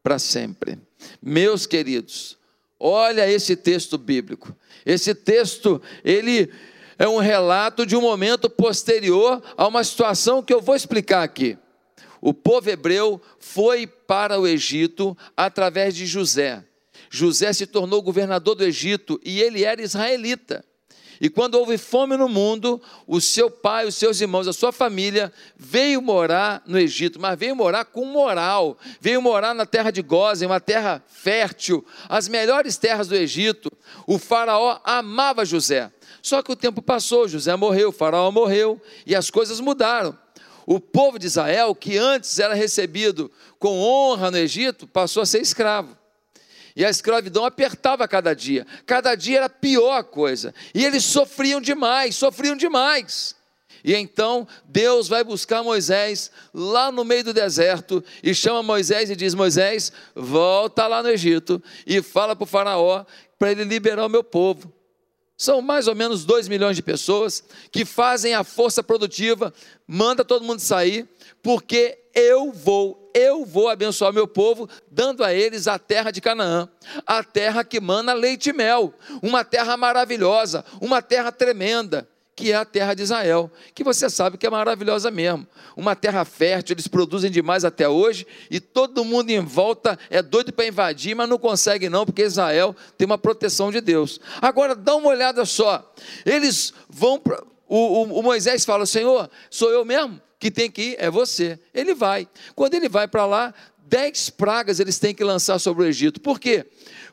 para 0.01 0.17
sempre. 0.17 0.79
Meus 1.21 1.65
queridos, 1.65 2.37
olha 2.79 3.29
esse 3.29 3.57
texto 3.57 3.97
bíblico. 3.97 4.55
Esse 4.85 5.13
texto, 5.13 5.81
ele 6.03 6.49
é 6.97 7.09
um 7.09 7.17
relato 7.17 7.85
de 7.85 7.95
um 7.95 8.01
momento 8.01 8.49
posterior 8.49 9.43
a 9.57 9.67
uma 9.67 9.83
situação 9.83 10.41
que 10.41 10.53
eu 10.53 10.61
vou 10.61 10.75
explicar 10.75 11.21
aqui. 11.21 11.57
O 12.25 12.33
povo 12.33 12.67
hebreu 12.71 13.21
foi 13.37 13.85
para 13.85 14.39
o 14.39 14.47
Egito 14.47 15.15
através 15.37 15.95
de 15.95 16.07
José. 16.07 16.65
José 17.07 17.53
se 17.53 17.67
tornou 17.67 18.01
governador 18.01 18.55
do 18.55 18.63
Egito 18.63 19.21
e 19.23 19.39
ele 19.39 19.63
era 19.63 19.79
israelita. 19.79 20.65
E 21.21 21.29
quando 21.29 21.53
houve 21.53 21.77
fome 21.77 22.17
no 22.17 22.27
mundo, 22.27 22.81
o 23.05 23.21
seu 23.21 23.51
pai, 23.51 23.85
os 23.85 23.93
seus 23.93 24.19
irmãos, 24.19 24.47
a 24.47 24.53
sua 24.53 24.71
família 24.71 25.31
veio 25.55 26.01
morar 26.01 26.63
no 26.65 26.79
Egito, 26.79 27.21
mas 27.21 27.37
veio 27.37 27.55
morar 27.55 27.85
com 27.85 28.03
moral, 28.05 28.75
veio 28.99 29.21
morar 29.21 29.53
na 29.53 29.67
terra 29.67 29.91
de 29.91 30.01
Gozen, 30.01 30.47
uma 30.47 30.59
terra 30.59 31.03
fértil, 31.07 31.85
as 32.09 32.27
melhores 32.27 32.75
terras 32.75 33.07
do 33.07 33.13
Egito. 33.13 33.71
O 34.07 34.17
faraó 34.17 34.79
amava 34.83 35.45
José. 35.45 35.91
Só 36.23 36.41
que 36.41 36.51
o 36.51 36.55
tempo 36.55 36.81
passou, 36.81 37.27
José 37.27 37.55
morreu, 37.55 37.89
o 37.89 37.91
faraó 37.91 38.31
morreu 38.31 38.81
e 39.05 39.15
as 39.15 39.29
coisas 39.29 39.59
mudaram. 39.59 40.24
O 40.65 40.79
povo 40.79 41.19
de 41.19 41.27
Israel, 41.27 41.75
que 41.75 41.97
antes 41.97 42.39
era 42.39 42.53
recebido 42.53 43.31
com 43.59 43.79
honra 43.79 44.31
no 44.31 44.37
Egito, 44.37 44.87
passou 44.87 45.21
a 45.21 45.25
ser 45.25 45.41
escravo. 45.41 45.95
E 46.75 46.83
a 46.83 46.89
escravidão 46.89 47.45
apertava 47.45 48.07
cada 48.07 48.33
dia. 48.33 48.65
Cada 48.85 49.15
dia 49.15 49.37
era 49.37 49.49
pior 49.49 49.97
a 49.97 50.03
coisa. 50.03 50.53
E 50.73 50.83
eles 50.83 51.05
sofriam 51.05 51.61
demais, 51.61 52.15
sofriam 52.15 52.55
demais. 52.55 53.35
E 53.83 53.93
então 53.93 54.47
Deus 54.65 55.07
vai 55.07 55.23
buscar 55.23 55.61
Moisés 55.61 56.31
lá 56.51 56.91
no 56.91 57.05
meio 57.05 57.23
do 57.23 57.33
deserto 57.33 58.03
e 58.23 58.33
chama 58.33 58.63
Moisés 58.63 59.11
e 59.11 59.15
diz: 59.15 59.35
Moisés, 59.35 59.91
volta 60.15 60.87
lá 60.87 61.03
no 61.03 61.09
Egito 61.09 61.61
e 61.85 62.01
fala 62.01 62.35
para 62.35 62.43
o 62.43 62.47
Faraó 62.47 63.05
para 63.37 63.51
ele 63.51 63.63
liberar 63.63 64.07
o 64.07 64.09
meu 64.09 64.23
povo. 64.23 64.73
São 65.37 65.61
mais 65.61 65.87
ou 65.87 65.95
menos 65.95 66.23
2 66.23 66.47
milhões 66.47 66.75
de 66.75 66.81
pessoas 66.81 67.43
que 67.71 67.83
fazem 67.83 68.33
a 68.33 68.43
força 68.43 68.81
produtiva, 68.81 69.53
manda 69.85 70.23
todo 70.23 70.45
mundo 70.45 70.59
sair, 70.59 71.07
porque 71.43 71.99
eu 72.13 72.53
vou, 72.53 73.11
eu 73.13 73.43
vou 73.43 73.67
abençoar 73.67 74.13
meu 74.13 74.27
povo, 74.27 74.69
dando 74.89 75.23
a 75.23 75.33
eles 75.33 75.67
a 75.67 75.77
terra 75.77 76.11
de 76.11 76.21
Canaã, 76.21 76.69
a 77.05 77.21
terra 77.21 77.65
que 77.65 77.81
mana 77.81 78.13
leite 78.13 78.51
e 78.51 78.53
mel, 78.53 78.93
uma 79.21 79.43
terra 79.43 79.75
maravilhosa, 79.75 80.63
uma 80.79 81.01
terra 81.01 81.31
tremenda 81.31 82.07
que 82.35 82.51
é 82.51 82.55
a 82.55 82.65
terra 82.65 82.93
de 82.93 83.03
Israel, 83.03 83.49
que 83.73 83.83
você 83.83 84.09
sabe 84.09 84.37
que 84.37 84.45
é 84.45 84.49
maravilhosa 84.49 85.09
mesmo. 85.09 85.47
Uma 85.75 85.95
terra 85.95 86.25
fértil, 86.25 86.73
eles 86.73 86.87
produzem 86.87 87.31
demais 87.31 87.63
até 87.63 87.87
hoje, 87.87 88.27
e 88.51 88.59
todo 88.59 89.05
mundo 89.05 89.29
em 89.29 89.39
volta 89.39 89.97
é 90.09 90.21
doido 90.21 90.51
para 90.51 90.67
invadir, 90.67 91.15
mas 91.15 91.29
não 91.29 91.37
consegue 91.37 91.87
não, 91.87 92.05
porque 92.05 92.23
Israel 92.23 92.75
tem 92.97 93.05
uma 93.05 93.17
proteção 93.17 93.71
de 93.71 93.79
Deus. 93.79 94.19
Agora, 94.41 94.75
dá 94.75 94.95
uma 94.95 95.07
olhada 95.07 95.45
só. 95.45 95.93
Eles 96.25 96.73
vão 96.89 97.17
para. 97.17 97.41
O, 97.67 97.77
o, 97.77 98.19
o 98.19 98.23
Moisés 98.23 98.65
fala: 98.65 98.85
Senhor, 98.85 99.29
sou 99.49 99.71
eu 99.71 99.85
mesmo 99.85 100.21
que 100.37 100.51
tem 100.51 100.69
que 100.69 100.81
ir? 100.81 100.95
É 100.99 101.09
você. 101.09 101.57
Ele 101.73 101.95
vai. 101.95 102.27
Quando 102.53 102.73
ele 102.73 102.89
vai 102.89 103.07
para 103.07 103.25
lá, 103.25 103.53
dez 103.77 104.29
pragas 104.29 104.81
eles 104.81 104.99
têm 104.99 105.15
que 105.15 105.23
lançar 105.23 105.57
sobre 105.57 105.85
o 105.85 105.87
Egito. 105.87 106.19
Por 106.19 106.37
quê? 106.37 106.65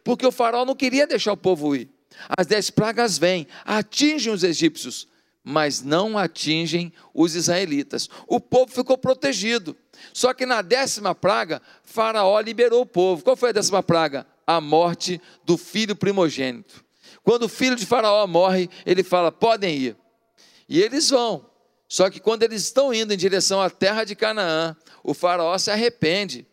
Porque 0.03 0.27
o 0.27 0.33
faraó 0.33 0.65
não 0.65 0.75
queria 0.75 1.07
deixar 1.07 1.33
o 1.33 1.37
povo 1.37 1.77
ir. 1.77 1.89
As 2.37 2.47
dez 2.47 2.71
pragas 2.71 3.17
vêm, 3.17 3.47
atingem 3.65 4.33
os 4.33 4.43
egípcios 4.43 5.12
mas 5.45 5.83
não 5.83 6.17
atingem 6.17 6.93
os 7.13 7.35
israelitas. 7.35 8.09
O 8.27 8.39
povo 8.39 8.73
ficou 8.73 8.97
protegido. 8.97 9.77
Só 10.13 10.33
que 10.33 10.47
na 10.47 10.63
décima 10.63 11.15
praga, 11.15 11.61
Faraó 11.83 12.39
liberou 12.41 12.83
o 12.83 12.87
povo. 12.87 13.23
Qual 13.23 13.37
foi 13.37 13.51
a 13.51 13.53
décima 13.53 13.83
praga? 13.83 14.27
A 14.47 14.61
morte 14.61 15.21
do 15.45 15.57
filho 15.57 15.97
primogênito. 15.97 16.85
Quando 17.23 17.45
o 17.45 17.49
filho 17.49 17.77
de 17.77 17.87
Faraó 17.87 18.27
morre, 18.27 18.69
ele 18.85 19.03
fala: 19.03 19.31
podem 19.31 19.77
ir. 19.77 19.97
E 20.69 20.81
eles 20.81 21.11
vão. 21.11 21.47
Só 21.89 22.09
que 22.09 22.21
quando 22.21 22.43
eles 22.43 22.63
estão 22.63 22.93
indo 22.93 23.13
em 23.13 23.17
direção 23.17 23.61
à 23.61 23.69
terra 23.69 24.05
de 24.05 24.17
Canaã, 24.17 24.75
o 25.05 25.13
Faraó 25.13 25.57
se 25.59 25.71
arrepende. 25.71 26.47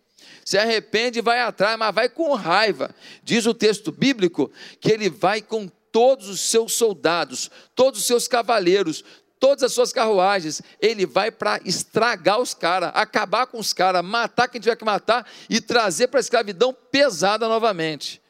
Se 0.43 0.57
arrepende 0.57 1.19
e 1.19 1.21
vai 1.21 1.39
atrás, 1.39 1.77
mas 1.77 1.93
vai 1.93 2.09
com 2.09 2.33
raiva. 2.33 2.93
Diz 3.23 3.45
o 3.45 3.53
texto 3.53 3.91
bíblico 3.91 4.51
que 4.81 4.91
ele 4.91 5.09
vai 5.09 5.41
com 5.41 5.69
todos 5.91 6.27
os 6.27 6.39
seus 6.39 6.73
soldados, 6.73 7.49
todos 7.75 8.01
os 8.01 8.05
seus 8.05 8.27
cavaleiros, 8.27 9.03
todas 9.39 9.63
as 9.63 9.71
suas 9.71 9.93
carruagens, 9.93 10.61
ele 10.81 11.05
vai 11.05 11.31
para 11.31 11.59
estragar 11.63 12.39
os 12.39 12.53
caras, 12.53 12.91
acabar 12.93 13.47
com 13.47 13.57
os 13.57 13.73
caras, 13.73 14.03
matar 14.03 14.47
quem 14.47 14.59
tiver 14.59 14.75
que 14.75 14.85
matar 14.85 15.25
e 15.49 15.61
trazer 15.61 16.07
para 16.07 16.19
a 16.19 16.21
escravidão 16.21 16.75
pesada 16.91 17.47
novamente. 17.47 18.21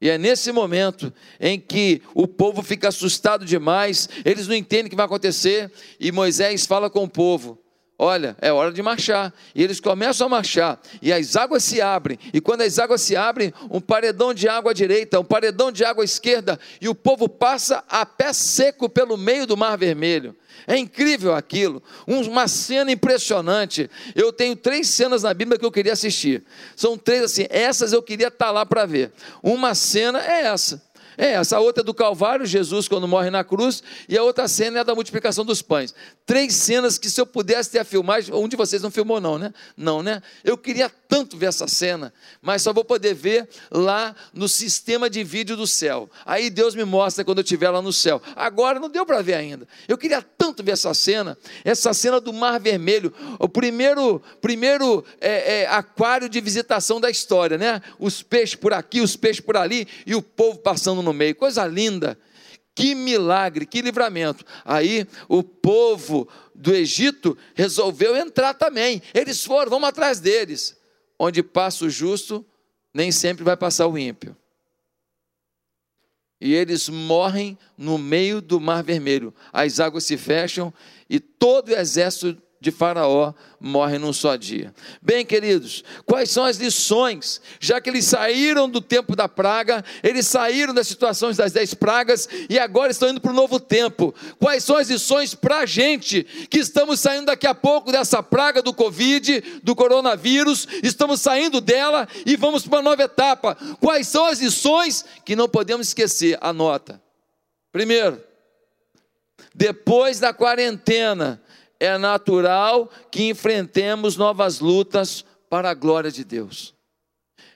E 0.00 0.10
é 0.10 0.18
nesse 0.18 0.52
momento 0.52 1.12
em 1.40 1.58
que 1.58 2.02
o 2.14 2.28
povo 2.28 2.62
fica 2.62 2.88
assustado 2.88 3.44
demais, 3.44 4.08
eles 4.24 4.46
não 4.46 4.54
entendem 4.54 4.86
o 4.86 4.90
que 4.90 4.96
vai 4.96 5.06
acontecer, 5.06 5.72
e 5.98 6.12
Moisés 6.12 6.66
fala 6.66 6.90
com 6.90 7.04
o 7.04 7.08
povo: 7.08 7.63
Olha, 7.96 8.36
é 8.40 8.52
hora 8.52 8.72
de 8.72 8.82
marchar. 8.82 9.32
E 9.54 9.62
eles 9.62 9.78
começam 9.78 10.26
a 10.26 10.30
marchar, 10.30 10.80
e 11.00 11.12
as 11.12 11.36
águas 11.36 11.62
se 11.62 11.80
abrem. 11.80 12.18
E 12.32 12.40
quando 12.40 12.62
as 12.62 12.78
águas 12.78 13.00
se 13.00 13.14
abrem, 13.14 13.54
um 13.70 13.80
paredão 13.80 14.34
de 14.34 14.48
água 14.48 14.72
à 14.72 14.74
direita, 14.74 15.20
um 15.20 15.24
paredão 15.24 15.70
de 15.70 15.84
água 15.84 16.02
à 16.02 16.04
esquerda, 16.04 16.58
e 16.80 16.88
o 16.88 16.94
povo 16.94 17.28
passa 17.28 17.84
a 17.88 18.04
pé 18.04 18.32
seco 18.32 18.88
pelo 18.88 19.16
meio 19.16 19.46
do 19.46 19.56
Mar 19.56 19.78
Vermelho. 19.78 20.34
É 20.66 20.76
incrível 20.76 21.34
aquilo, 21.34 21.82
uma 22.06 22.48
cena 22.48 22.90
impressionante. 22.90 23.90
Eu 24.14 24.32
tenho 24.32 24.56
três 24.56 24.88
cenas 24.88 25.22
na 25.22 25.34
Bíblia 25.34 25.58
que 25.58 25.64
eu 25.64 25.72
queria 25.72 25.92
assistir. 25.92 26.44
São 26.74 26.96
três 26.96 27.22
assim, 27.22 27.46
essas 27.50 27.92
eu 27.92 28.02
queria 28.02 28.28
estar 28.28 28.50
lá 28.50 28.64
para 28.64 28.86
ver. 28.86 29.12
Uma 29.42 29.74
cena 29.74 30.20
é 30.20 30.46
essa. 30.46 30.82
É, 31.16 31.32
essa 31.32 31.60
outra 31.60 31.82
é 31.82 31.84
do 31.84 31.94
Calvário, 31.94 32.46
Jesus 32.46 32.88
quando 32.88 33.06
morre 33.06 33.30
na 33.30 33.44
cruz, 33.44 33.82
e 34.08 34.16
a 34.16 34.22
outra 34.22 34.48
cena 34.48 34.80
é 34.80 34.84
da 34.84 34.94
multiplicação 34.94 35.44
dos 35.44 35.62
pães. 35.62 35.94
Três 36.26 36.54
cenas 36.54 36.98
que 36.98 37.10
se 37.10 37.20
eu 37.20 37.26
pudesse 37.26 37.70
ter 37.70 37.78
a 37.78 37.84
filmagem, 37.84 38.34
um 38.34 38.48
de 38.48 38.56
vocês 38.56 38.82
não 38.82 38.90
filmou 38.90 39.20
não, 39.20 39.38
né? 39.38 39.52
Não, 39.76 40.02
né? 40.02 40.22
Eu 40.42 40.56
queria 40.56 40.90
tanto 41.08 41.36
ver 41.36 41.46
essa 41.46 41.68
cena, 41.68 42.12
mas 42.42 42.62
só 42.62 42.72
vou 42.72 42.84
poder 42.84 43.14
ver 43.14 43.48
lá 43.70 44.14
no 44.32 44.48
sistema 44.48 45.08
de 45.08 45.22
vídeo 45.22 45.56
do 45.56 45.66
céu. 45.66 46.10
Aí 46.26 46.50
Deus 46.50 46.74
me 46.74 46.84
mostra 46.84 47.24
quando 47.24 47.38
eu 47.38 47.44
estiver 47.44 47.70
lá 47.70 47.80
no 47.80 47.92
céu. 47.92 48.20
Agora 48.34 48.80
não 48.80 48.88
deu 48.88 49.06
para 49.06 49.22
ver 49.22 49.34
ainda. 49.34 49.68
Eu 49.86 49.96
queria 49.96 50.22
tanto 50.22 50.62
ver 50.62 50.72
essa 50.72 50.92
cena, 50.94 51.38
essa 51.64 51.92
cena 51.94 52.20
do 52.20 52.32
Mar 52.32 52.58
Vermelho, 52.58 53.12
o 53.38 53.48
primeiro, 53.48 54.20
primeiro 54.40 55.04
é, 55.20 55.62
é, 55.62 55.66
aquário 55.66 56.28
de 56.28 56.40
visitação 56.40 57.00
da 57.00 57.10
história, 57.10 57.56
né? 57.56 57.80
Os 57.98 58.22
peixes 58.22 58.54
por 58.56 58.72
aqui, 58.72 59.00
os 59.00 59.14
peixes 59.16 59.40
por 59.40 59.56
ali, 59.56 59.86
e 60.06 60.14
o 60.14 60.22
povo 60.22 60.58
passando 60.58 61.02
no 61.04 61.12
meio, 61.12 61.34
coisa 61.34 61.66
linda. 61.66 62.18
Que 62.74 62.94
milagre, 62.94 63.66
que 63.66 63.80
livramento. 63.80 64.44
Aí 64.64 65.06
o 65.28 65.42
povo 65.42 66.28
do 66.54 66.74
Egito 66.74 67.38
resolveu 67.54 68.16
entrar 68.16 68.54
também. 68.54 69.00
Eles 69.12 69.44
foram, 69.44 69.70
vamos 69.70 69.88
atrás 69.88 70.18
deles. 70.18 70.76
Onde 71.16 71.42
passa 71.42 71.84
o 71.84 71.90
justo, 71.90 72.44
nem 72.92 73.12
sempre 73.12 73.44
vai 73.44 73.56
passar 73.56 73.86
o 73.86 73.96
ímpio. 73.96 74.36
E 76.40 76.52
eles 76.52 76.88
morrem 76.88 77.56
no 77.78 77.96
meio 77.96 78.40
do 78.40 78.60
Mar 78.60 78.82
Vermelho. 78.82 79.32
As 79.52 79.78
águas 79.78 80.04
se 80.04 80.16
fecham 80.16 80.74
e 81.08 81.20
todo 81.20 81.68
o 81.68 81.74
exército 81.74 82.42
de 82.64 82.70
Faraó 82.70 83.34
morre 83.60 83.98
num 83.98 84.12
só 84.12 84.36
dia. 84.36 84.74
Bem, 85.02 85.24
queridos, 85.24 85.84
quais 86.06 86.30
são 86.30 86.46
as 86.46 86.56
lições? 86.56 87.42
Já 87.60 87.78
que 87.78 87.90
eles 87.90 88.06
saíram 88.06 88.66
do 88.66 88.80
tempo 88.80 89.14
da 89.14 89.28
praga, 89.28 89.84
eles 90.02 90.26
saíram 90.26 90.72
das 90.72 90.88
situações 90.88 91.36
das 91.36 91.52
dez 91.52 91.74
pragas 91.74 92.26
e 92.48 92.58
agora 92.58 92.90
estão 92.90 93.10
indo 93.10 93.20
para 93.20 93.32
o 93.32 93.34
novo 93.34 93.60
tempo. 93.60 94.14
Quais 94.38 94.64
são 94.64 94.78
as 94.78 94.88
lições 94.88 95.34
para 95.34 95.58
a 95.58 95.66
gente 95.66 96.24
que 96.48 96.58
estamos 96.58 97.00
saindo 97.00 97.26
daqui 97.26 97.46
a 97.46 97.54
pouco 97.54 97.92
dessa 97.92 98.22
praga 98.22 98.62
do 98.62 98.72
Covid, 98.72 99.60
do 99.62 99.76
coronavírus, 99.76 100.66
estamos 100.82 101.20
saindo 101.20 101.60
dela 101.60 102.08
e 102.24 102.36
vamos 102.36 102.66
para 102.66 102.78
uma 102.78 102.90
nova 102.90 103.02
etapa? 103.02 103.58
Quais 103.78 104.08
são 104.08 104.24
as 104.24 104.40
lições 104.40 105.04
que 105.22 105.36
não 105.36 105.50
podemos 105.50 105.88
esquecer? 105.88 106.38
Anota. 106.40 106.98
Primeiro, 107.70 108.22
depois 109.54 110.18
da 110.18 110.32
quarentena, 110.34 111.40
é 111.84 111.98
natural 111.98 112.90
que 113.10 113.28
enfrentemos 113.28 114.16
novas 114.16 114.60
lutas 114.60 115.24
para 115.48 115.70
a 115.70 115.74
glória 115.74 116.10
de 116.10 116.24
Deus. 116.24 116.74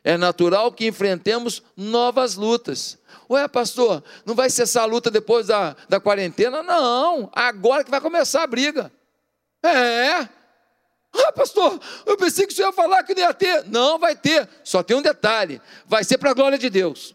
É 0.04 0.16
natural 0.16 0.72
que 0.72 0.86
enfrentemos 0.86 1.62
novas 1.76 2.36
lutas. 2.36 2.98
Ué, 3.28 3.46
pastor, 3.48 4.02
não 4.24 4.34
vai 4.34 4.48
cessar 4.48 4.84
a 4.84 4.86
luta 4.86 5.10
depois 5.10 5.48
da, 5.48 5.76
da 5.88 6.00
quarentena? 6.00 6.62
Não, 6.62 7.30
agora 7.34 7.84
que 7.84 7.90
vai 7.90 8.00
começar 8.00 8.42
a 8.42 8.46
briga. 8.46 8.92
É. 9.62 10.28
Ah, 11.12 11.32
pastor, 11.34 11.80
eu 12.06 12.16
pensei 12.16 12.46
que 12.46 12.52
o 12.52 12.56
senhor 12.56 12.68
ia 12.68 12.72
falar 12.72 13.02
que 13.02 13.14
não 13.14 13.22
ia 13.22 13.34
ter. 13.34 13.64
Não, 13.66 13.98
vai 13.98 14.14
ter. 14.14 14.48
Só 14.62 14.82
tem 14.82 14.96
um 14.96 15.02
detalhe: 15.02 15.60
vai 15.86 16.04
ser 16.04 16.18
para 16.18 16.30
a 16.30 16.34
glória 16.34 16.58
de 16.58 16.70
Deus. 16.70 17.14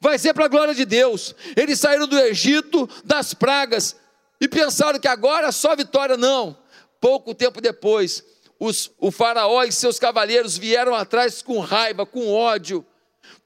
Vai 0.00 0.18
ser 0.18 0.34
para 0.34 0.46
a 0.46 0.48
glória 0.48 0.74
de 0.74 0.84
Deus. 0.84 1.34
Eles 1.56 1.78
saíram 1.78 2.08
do 2.08 2.18
Egito 2.18 2.88
das 3.04 3.34
pragas, 3.34 3.94
e 4.42 4.48
pensaram 4.48 4.98
que 4.98 5.06
agora 5.06 5.52
só 5.52 5.76
vitória, 5.76 6.16
não. 6.16 6.58
Pouco 7.00 7.32
tempo 7.32 7.60
depois, 7.60 8.24
os, 8.58 8.90
o 8.98 9.12
Faraó 9.12 9.62
e 9.62 9.70
seus 9.70 10.00
cavaleiros 10.00 10.58
vieram 10.58 10.96
atrás 10.96 11.40
com 11.40 11.60
raiva, 11.60 12.04
com 12.04 12.28
ódio. 12.28 12.84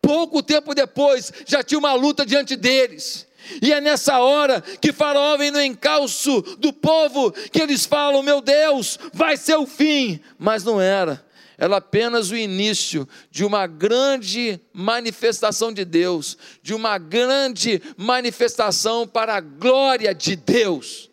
Pouco 0.00 0.42
tempo 0.42 0.74
depois, 0.74 1.30
já 1.44 1.62
tinha 1.62 1.78
uma 1.78 1.92
luta 1.92 2.24
diante 2.24 2.56
deles. 2.56 3.26
E 3.60 3.74
é 3.74 3.80
nessa 3.80 4.20
hora 4.20 4.62
que 4.80 4.90
Faraó 4.90 5.36
vem 5.36 5.50
no 5.50 5.60
encalço 5.60 6.40
do 6.56 6.72
povo 6.72 7.30
que 7.30 7.60
eles 7.60 7.84
falam: 7.84 8.22
Meu 8.22 8.40
Deus, 8.40 8.98
vai 9.12 9.36
ser 9.36 9.56
o 9.56 9.66
fim. 9.66 10.18
Mas 10.38 10.64
não 10.64 10.80
era 10.80 11.25
é 11.58 11.64
apenas 11.64 12.30
o 12.30 12.36
início 12.36 13.08
de 13.30 13.44
uma 13.44 13.66
grande 13.66 14.60
manifestação 14.72 15.72
de 15.72 15.84
Deus, 15.84 16.36
de 16.62 16.74
uma 16.74 16.98
grande 16.98 17.82
manifestação 17.96 19.06
para 19.06 19.36
a 19.36 19.40
glória 19.40 20.14
de 20.14 20.36
Deus. 20.36 21.10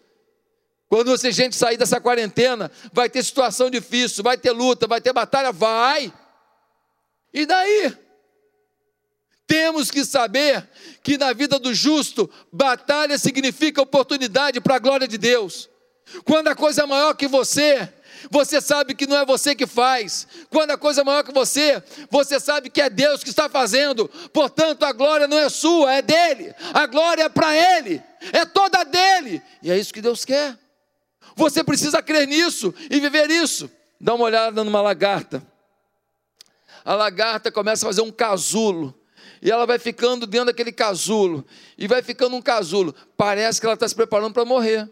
Quando 0.89 1.09
você 1.09 1.31
gente 1.31 1.55
sair 1.55 1.77
dessa 1.77 1.99
quarentena, 1.99 2.69
vai 2.91 3.09
ter 3.09 3.23
situação 3.23 3.69
difícil, 3.69 4.23
vai 4.23 4.37
ter 4.37 4.51
luta, 4.51 4.85
vai 4.85 5.01
ter 5.01 5.13
batalha, 5.13 5.51
vai. 5.51 6.13
E 7.33 7.45
daí? 7.45 7.97
Temos 9.47 9.89
que 9.89 10.05
saber 10.05 10.69
que 11.01 11.17
na 11.17 11.33
vida 11.33 11.57
do 11.57 11.73
justo, 11.73 12.29
batalha 12.51 13.17
significa 13.17 13.81
oportunidade 13.81 14.61
para 14.61 14.75
a 14.75 14.79
glória 14.79 15.07
de 15.07 15.17
Deus. 15.17 15.69
Quando 16.25 16.49
a 16.49 16.55
coisa 16.55 16.83
é 16.83 16.85
maior 16.85 17.13
que 17.13 17.27
você, 17.27 17.91
você 18.29 18.61
sabe 18.61 18.95
que 18.95 19.07
não 19.07 19.17
é 19.17 19.25
você 19.25 19.55
que 19.55 19.67
faz. 19.67 20.27
Quando 20.49 20.71
a 20.71 20.77
coisa 20.77 21.01
é 21.01 21.03
maior 21.03 21.23
que 21.23 21.33
você, 21.33 21.81
você 22.09 22.39
sabe 22.39 22.69
que 22.69 22.81
é 22.81 22.89
Deus 22.89 23.23
que 23.23 23.29
está 23.29 23.49
fazendo. 23.49 24.09
Portanto, 24.31 24.83
a 24.83 24.91
glória 24.91 25.27
não 25.27 25.37
é 25.37 25.49
sua, 25.49 25.93
é 25.93 26.01
dele. 26.01 26.53
A 26.73 26.85
glória 26.85 27.23
é 27.23 27.29
para 27.29 27.55
ele, 27.55 28.01
é 28.31 28.45
toda 28.45 28.83
dele. 28.83 29.41
E 29.61 29.71
é 29.71 29.77
isso 29.77 29.93
que 29.93 30.01
Deus 30.01 30.25
quer. 30.25 30.57
Você 31.35 31.63
precisa 31.63 32.01
crer 32.01 32.27
nisso 32.27 32.73
e 32.89 32.99
viver 32.99 33.29
isso. 33.29 33.69
Dá 33.99 34.13
uma 34.13 34.25
olhada 34.25 34.63
numa 34.63 34.81
lagarta. 34.81 35.41
A 36.85 36.93
lagarta 36.93 37.51
começa 37.51 37.85
a 37.85 37.89
fazer 37.89 38.01
um 38.01 38.11
casulo. 38.11 38.93
E 39.41 39.51
ela 39.51 39.65
vai 39.65 39.79
ficando 39.79 40.25
dentro 40.25 40.47
daquele 40.47 40.71
casulo. 40.71 41.45
E 41.77 41.87
vai 41.87 42.01
ficando 42.01 42.35
um 42.35 42.41
casulo. 42.41 42.93
Parece 43.17 43.59
que 43.59 43.65
ela 43.65 43.73
está 43.73 43.87
se 43.87 43.95
preparando 43.95 44.33
para 44.33 44.45
morrer. 44.45 44.89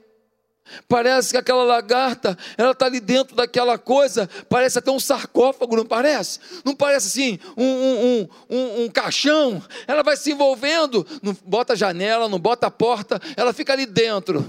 Parece 0.88 1.32
que 1.32 1.38
aquela 1.38 1.64
lagarta, 1.64 2.38
ela 2.58 2.72
está 2.72 2.86
ali 2.86 3.00
dentro 3.00 3.36
daquela 3.36 3.78
coisa, 3.78 4.30
parece 4.50 4.80
até 4.80 4.92
um 4.92 5.00
sarcófago, 5.00 5.76
não 5.76 5.86
parece? 5.86 6.40
Não 6.64 6.76
parece 6.76 7.08
assim, 7.08 7.40
um, 7.58 7.64
um, 7.64 8.30
um, 8.50 8.84
um, 8.84 8.90
caixão? 8.90 9.62
Ela 9.88 10.04
vai 10.04 10.18
se 10.18 10.32
envolvendo, 10.32 11.06
não 11.22 11.36
bota 11.46 11.76
janela, 11.76 12.28
não 12.28 12.40
bota 12.40 12.70
porta, 12.70 13.20
ela 13.36 13.54
fica 13.54 13.74
ali 13.74 13.86
dentro. 13.86 14.46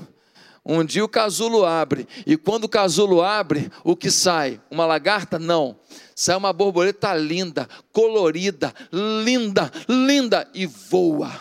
Um 0.65 0.85
dia 0.85 1.05
o 1.05 1.09
casulo 1.09 1.65
abre, 1.65 2.07
e 2.25 2.37
quando 2.37 2.65
o 2.65 2.69
casulo 2.69 3.21
abre, 3.21 3.71
o 3.83 3.97
que 3.97 4.11
sai? 4.11 4.61
Uma 4.71 4.87
lagarta? 4.87 5.39
Não. 5.39 5.77
Sai 6.15 6.37
uma 6.37 6.53
borboleta 6.53 7.13
linda, 7.15 7.69
colorida, 7.93 8.73
linda, 8.93 9.73
linda, 9.89 10.49
e 10.55 10.67
voa. 10.67 11.33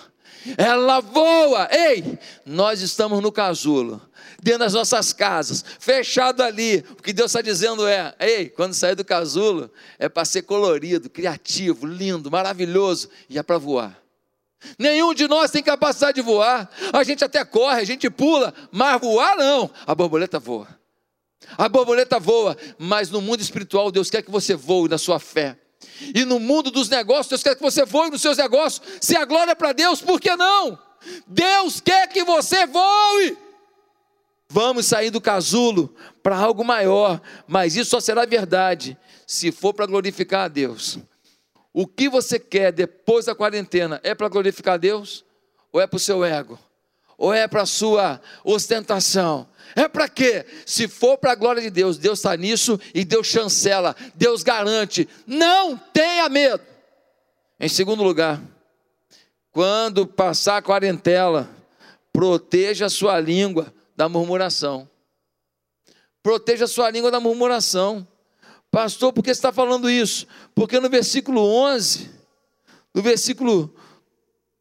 Ela 0.57 1.01
voa. 1.01 1.67
Ei, 1.71 2.17
nós 2.45 2.81
estamos 2.81 3.21
no 3.21 3.31
casulo 3.31 4.01
dentro 4.41 4.59
das 4.59 4.73
nossas 4.73 5.13
casas, 5.13 5.63
fechado 5.79 6.41
ali. 6.41 6.83
O 6.91 7.01
que 7.01 7.13
Deus 7.13 7.31
está 7.31 7.41
dizendo 7.41 7.87
é: 7.87 8.13
ei, 8.19 8.49
quando 8.49 8.73
sair 8.73 8.95
do 8.95 9.05
casulo, 9.05 9.71
é 9.99 10.09
para 10.09 10.25
ser 10.25 10.41
colorido, 10.41 11.09
criativo, 11.09 11.85
lindo, 11.85 12.31
maravilhoso, 12.31 13.09
e 13.29 13.37
é 13.37 13.43
para 13.43 13.57
voar. 13.57 14.01
Nenhum 14.77 15.13
de 15.13 15.27
nós 15.27 15.49
tem 15.49 15.63
capacidade 15.63 16.15
de 16.15 16.21
voar. 16.21 16.69
A 16.93 17.03
gente 17.03 17.23
até 17.23 17.43
corre, 17.43 17.81
a 17.81 17.85
gente 17.85 18.09
pula, 18.09 18.53
mas 18.71 18.99
voar 19.01 19.35
não. 19.35 19.69
A 19.87 19.95
borboleta 19.95 20.39
voa. 20.39 20.67
A 21.57 21.67
borboleta 21.67 22.19
voa, 22.19 22.55
mas 22.77 23.09
no 23.09 23.21
mundo 23.21 23.41
espiritual 23.41 23.91
Deus 23.91 24.09
quer 24.09 24.21
que 24.21 24.29
você 24.29 24.55
voe 24.55 24.87
na 24.87 24.97
sua 24.97 25.19
fé. 25.19 25.57
E 26.13 26.23
no 26.25 26.39
mundo 26.39 26.69
dos 26.69 26.89
negócios, 26.89 27.27
Deus 27.27 27.43
quer 27.43 27.55
que 27.55 27.61
você 27.61 27.85
voe 27.85 28.11
nos 28.11 28.21
seus 28.21 28.37
negócios. 28.37 28.81
Se 29.01 29.15
a 29.15 29.25
glória 29.25 29.51
é 29.51 29.55
para 29.55 29.73
Deus, 29.73 29.99
por 29.99 30.19
que 30.19 30.35
não? 30.35 30.77
Deus 31.25 31.81
quer 31.81 32.07
que 32.07 32.23
você 32.23 32.67
voe. 32.67 33.37
Vamos 34.53 34.85
sair 34.85 35.09
do 35.09 35.21
casulo 35.21 35.95
para 36.21 36.35
algo 36.35 36.61
maior, 36.65 37.21
mas 37.47 37.77
isso 37.77 37.91
só 37.91 38.01
será 38.01 38.25
verdade 38.25 38.97
se 39.25 39.49
for 39.49 39.73
para 39.73 39.85
glorificar 39.85 40.43
a 40.43 40.47
Deus. 40.49 40.99
O 41.71 41.87
que 41.87 42.09
você 42.09 42.37
quer 42.37 42.73
depois 42.73 43.27
da 43.27 43.33
quarentena 43.33 44.01
é 44.03 44.13
para 44.13 44.27
glorificar 44.27 44.73
a 44.73 44.77
Deus? 44.77 45.23
Ou 45.71 45.79
é 45.79 45.87
para 45.87 45.95
o 45.95 45.99
seu 46.01 46.25
ego? 46.25 46.59
Ou 47.17 47.33
é 47.33 47.47
para 47.47 47.61
a 47.61 47.65
sua 47.65 48.19
ostentação? 48.43 49.47
É 49.73 49.87
para 49.87 50.09
quê? 50.09 50.45
Se 50.65 50.85
for 50.85 51.17
para 51.17 51.31
a 51.31 51.35
glória 51.35 51.61
de 51.61 51.69
Deus, 51.69 51.97
Deus 51.97 52.19
está 52.19 52.35
nisso 52.35 52.77
e 52.93 53.05
Deus 53.05 53.27
chancela, 53.27 53.95
Deus 54.15 54.43
garante. 54.43 55.07
Não 55.25 55.77
tenha 55.77 56.27
medo. 56.27 56.61
Em 57.57 57.69
segundo 57.69 58.03
lugar, 58.03 58.41
quando 59.49 60.05
passar 60.05 60.57
a 60.57 60.61
quarentena, 60.61 61.49
proteja 62.11 62.87
a 62.87 62.89
sua 62.89 63.17
língua 63.17 63.73
da 64.01 64.09
murmuração. 64.09 64.89
Proteja 66.23 66.65
a 66.65 66.67
sua 66.67 66.89
língua 66.89 67.11
da 67.11 67.19
murmuração. 67.19 68.07
Pastor, 68.71 69.13
por 69.13 69.23
que 69.23 69.27
você 69.27 69.37
está 69.37 69.51
falando 69.53 69.87
isso? 69.91 70.25
Porque 70.55 70.79
no 70.79 70.89
versículo 70.89 71.39
11, 71.39 72.09
no 72.95 73.01
versículo 73.03 73.75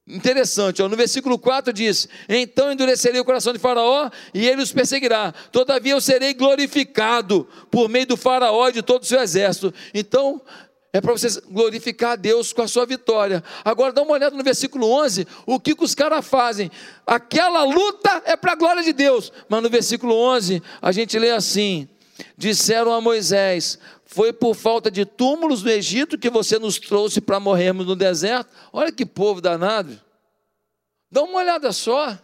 interessante, 0.06 0.82
ó, 0.82 0.90
no 0.90 0.97
versículo 0.97 1.38
4 1.38 1.73
diz: 1.73 2.06
Então 2.28 2.71
endurecerei 2.71 3.19
o 3.19 3.25
coração 3.25 3.54
de 3.54 3.58
Faraó 3.58 4.10
e 4.34 4.47
ele 4.47 4.60
os 4.60 4.73
perseguirá. 4.73 5.32
Todavia 5.50 5.93
eu 5.93 6.02
serei 6.02 6.34
glorificado 6.34 7.49
por 7.71 7.88
meio 7.88 8.08
do 8.08 8.19
Faraó 8.19 8.69
e 8.69 8.73
de 8.73 8.82
todo 8.82 9.04
o 9.04 9.06
seu 9.06 9.23
exército. 9.23 9.73
Então, 9.95 10.43
é 10.92 11.00
para 11.00 11.12
você 11.12 11.28
glorificar 11.48 12.12
a 12.12 12.16
Deus 12.16 12.52
com 12.52 12.62
a 12.62 12.68
sua 12.68 12.84
vitória. 12.84 13.44
Agora 13.64 13.92
dá 13.92 14.02
uma 14.02 14.12
olhada 14.12 14.36
no 14.36 14.42
versículo 14.42 14.90
11, 14.90 15.26
o 15.46 15.60
que, 15.60 15.74
que 15.74 15.84
os 15.84 15.94
caras 15.94 16.26
fazem. 16.26 16.70
Aquela 17.06 17.62
luta 17.62 18.22
é 18.24 18.36
para 18.36 18.52
a 18.52 18.56
glória 18.56 18.82
de 18.82 18.92
Deus. 18.92 19.32
Mas 19.48 19.62
no 19.62 19.70
versículo 19.70 20.14
11, 20.14 20.60
a 20.82 20.90
gente 20.90 21.16
lê 21.18 21.30
assim: 21.30 21.88
Disseram 22.36 22.92
a 22.92 23.00
Moisés: 23.00 23.78
Foi 24.04 24.32
por 24.32 24.54
falta 24.54 24.90
de 24.90 25.04
túmulos 25.04 25.62
no 25.62 25.70
Egito 25.70 26.18
que 26.18 26.28
você 26.28 26.58
nos 26.58 26.78
trouxe 26.78 27.20
para 27.20 27.38
morrermos 27.38 27.86
no 27.86 27.94
deserto. 27.94 28.50
Olha 28.72 28.90
que 28.90 29.06
povo 29.06 29.40
danado. 29.40 30.00
Dá 31.10 31.22
uma 31.22 31.38
olhada 31.38 31.72
só. 31.72 32.18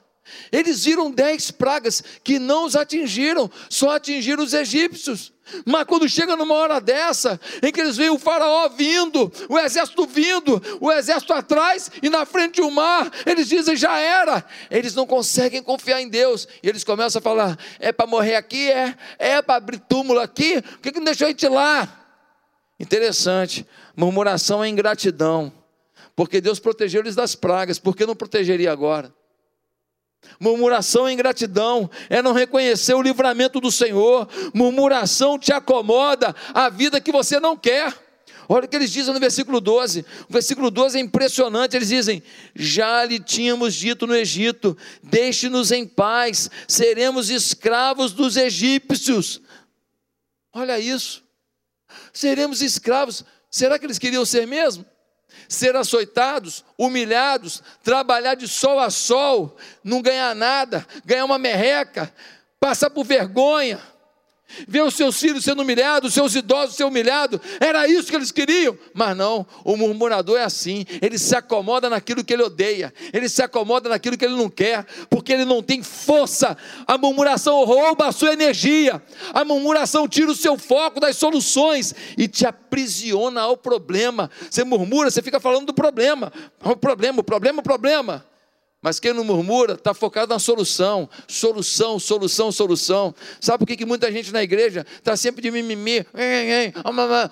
Eles 0.51 0.85
viram 0.85 1.11
dez 1.11 1.51
pragas 1.51 2.03
que 2.23 2.39
não 2.39 2.65
os 2.65 2.77
atingiram, 2.77 3.51
só 3.69 3.91
atingiram 3.91 4.43
os 4.43 4.53
egípcios. 4.53 5.33
Mas 5.65 5.85
quando 5.85 6.09
chega 6.09 6.35
numa 6.35 6.55
hora 6.55 6.81
dessa, 6.81 7.41
em 7.63 7.71
que 7.71 7.81
eles 7.81 7.97
veem 7.97 8.11
o 8.11 8.19
faraó 8.19 8.69
vindo, 8.69 9.33
o 9.49 9.59
exército 9.59 10.05
vindo, 10.05 10.61
o 10.81 10.91
exército 10.91 11.33
atrás 11.33 11.91
e 12.03 12.11
na 12.11 12.27
frente 12.27 12.61
o 12.61 12.71
mar, 12.71 13.11
eles 13.25 13.49
dizem 13.49 13.77
já 13.77 13.97
era. 13.99 14.45
Eles 14.71 14.95
não 14.95 15.07
conseguem 15.07 15.63
confiar 15.63 16.01
em 16.01 16.09
Deus. 16.09 16.49
E 16.63 16.69
eles 16.69 16.83
começam 16.83 17.21
a 17.21 17.23
falar: 17.23 17.59
é 17.79 17.93
para 17.93 18.07
morrer 18.07 18.35
aqui? 18.35 18.71
É, 18.71 18.97
é 19.19 19.43
para 19.43 19.57
abrir 19.57 19.79
túmulo 19.79 20.19
aqui? 20.19 20.61
Por 20.61 20.81
que, 20.81 20.93
que 20.93 20.99
não 20.99 21.05
deixou 21.05 21.27
a 21.27 21.31
gente 21.31 21.47
lá? 21.47 22.03
Interessante, 22.79 23.67
murmuração 23.97 24.63
é 24.63 24.69
ingratidão, 24.69 25.51
porque 26.15 26.43
Deus 26.43 26.61
protegeu 26.61 27.01
eles 27.01 27.15
das 27.15 27.35
pragas, 27.35 27.79
por 27.79 27.97
que 27.97 28.05
não 28.05 28.15
protegeria 28.15 28.71
agora? 28.71 29.15
Murmuração 30.39 31.09
e 31.09 31.13
ingratidão 31.13 31.91
é 32.09 32.21
não 32.21 32.33
reconhecer 32.33 32.95
o 32.95 33.03
livramento 33.03 33.61
do 33.61 33.71
Senhor. 33.71 34.29
Murmuração 34.55 35.39
te 35.39 35.53
acomoda 35.53 36.35
a 36.53 36.69
vida 36.69 37.01
que 37.01 37.13
você 37.13 37.41
não 37.41 37.57
quer. 37.57 37.95
Olha 38.49 38.65
o 38.65 38.69
que 38.69 38.77
eles 38.77 38.93
dizem 38.93 39.13
no 39.13 39.19
versículo 39.19 39.61
12. 39.61 40.05
O 40.29 40.33
versículo 40.33 40.71
12 40.71 40.99
é 40.99 41.01
impressionante. 41.01 41.77
Eles 41.77 41.89
dizem: 41.89 42.23
Já 42.55 43.05
lhe 43.05 43.19
tínhamos 43.19 43.75
dito 43.75 44.07
no 44.07 44.15
Egito: 44.15 44.77
Deixe-nos 45.03 45.73
em 45.73 45.87
paz, 45.87 46.49
seremos 46.69 47.29
escravos 47.29 48.13
dos 48.13 48.37
egípcios. 48.37 49.41
Olha 50.53 50.79
isso. 50.79 51.25
Seremos 52.13 52.63
escravos. 52.63 53.25
Será 53.51 53.79
que 53.79 53.87
eles 53.87 53.99
queriam 53.99 54.25
ser 54.25 54.47
mesmo? 54.47 54.85
Ser 55.49 55.77
açoitados, 55.77 56.65
humilhados, 56.79 57.63
trabalhar 57.83 58.35
de 58.35 58.49
sol 58.49 58.79
a 58.79 58.91
sol, 58.91 59.57
não 59.83 60.03
ganhar 60.03 60.35
nada, 60.35 60.87
ganhar 61.05 61.25
uma 61.25 61.39
merreca, 61.39 62.13
passar 62.59 62.91
por 62.91 63.05
vergonha 63.05 63.81
ver 64.67 64.83
os 64.83 64.95
seus 64.95 65.19
filhos 65.19 65.45
sendo 65.45 65.63
humilhados, 65.63 66.09
os 66.09 66.15
seus 66.15 66.35
idosos 66.35 66.77
sendo 66.77 66.89
humilhados, 66.89 67.41
era 67.61 67.87
isso 67.87 68.09
que 68.09 68.17
eles 68.17 68.31
queriam, 68.31 68.77
mas 68.95 69.17
não, 69.17 69.47
o 69.65 69.77
murmurador 69.77 70.39
é 70.39 70.45
assim, 70.45 70.85
ele 71.03 71.19
se 71.19 71.35
acomoda 71.35 71.91
naquilo 71.91 72.25
que 72.25 72.33
ele 72.33 72.43
odeia, 72.43 72.93
ele 73.13 73.29
se 73.29 73.43
acomoda 73.43 73.89
naquilo 73.89 74.17
que 74.17 74.25
ele 74.25 74.37
não 74.37 74.49
quer, 74.49 74.87
porque 75.11 75.33
ele 75.33 75.45
não 75.45 75.63
tem 75.63 75.83
força, 75.83 76.57
a 76.87 76.97
murmuração 76.97 77.65
rouba 77.65 78.07
a 78.07 78.13
sua 78.13 78.33
energia, 78.33 79.03
a 79.33 79.45
murmuração 79.45 80.09
tira 80.09 80.31
o 80.31 80.35
seu 80.35 80.57
foco 80.57 81.01
das 81.01 81.17
soluções 81.17 81.95
e 82.17 82.29
te 82.29 82.47
aprisiona 82.47 83.41
ao 83.41 83.57
problema, 83.57 84.31
você 84.51 84.65
murmura, 84.65 85.11
você 85.11 85.23
fica 85.23 85.41
falando 85.41 85.67
do 85.67 85.75
problema, 85.75 86.33
o 86.63 86.77
problema, 86.77 87.21
o 87.21 87.25
problema, 87.25 87.61
o 87.61 87.63
problema, 87.63 88.36
mas 88.83 89.01
quem 89.01 89.13
não 89.13 89.25
murmura 89.25 89.75
está 89.75 89.93
focado 89.95 90.33
na 90.33 90.39
solução, 90.39 91.09
solução, 91.27 91.99
solução, 91.99 92.53
solução. 92.53 93.15
Sabe 93.41 93.59
por 93.59 93.67
que, 93.67 93.77
que 93.77 93.87
muita 93.87 94.13
gente 94.13 94.33
na 94.33 94.43
igreja 94.43 94.87
está 94.95 95.17
sempre 95.17 95.43
de 95.43 95.51
mimimi, 95.51 96.07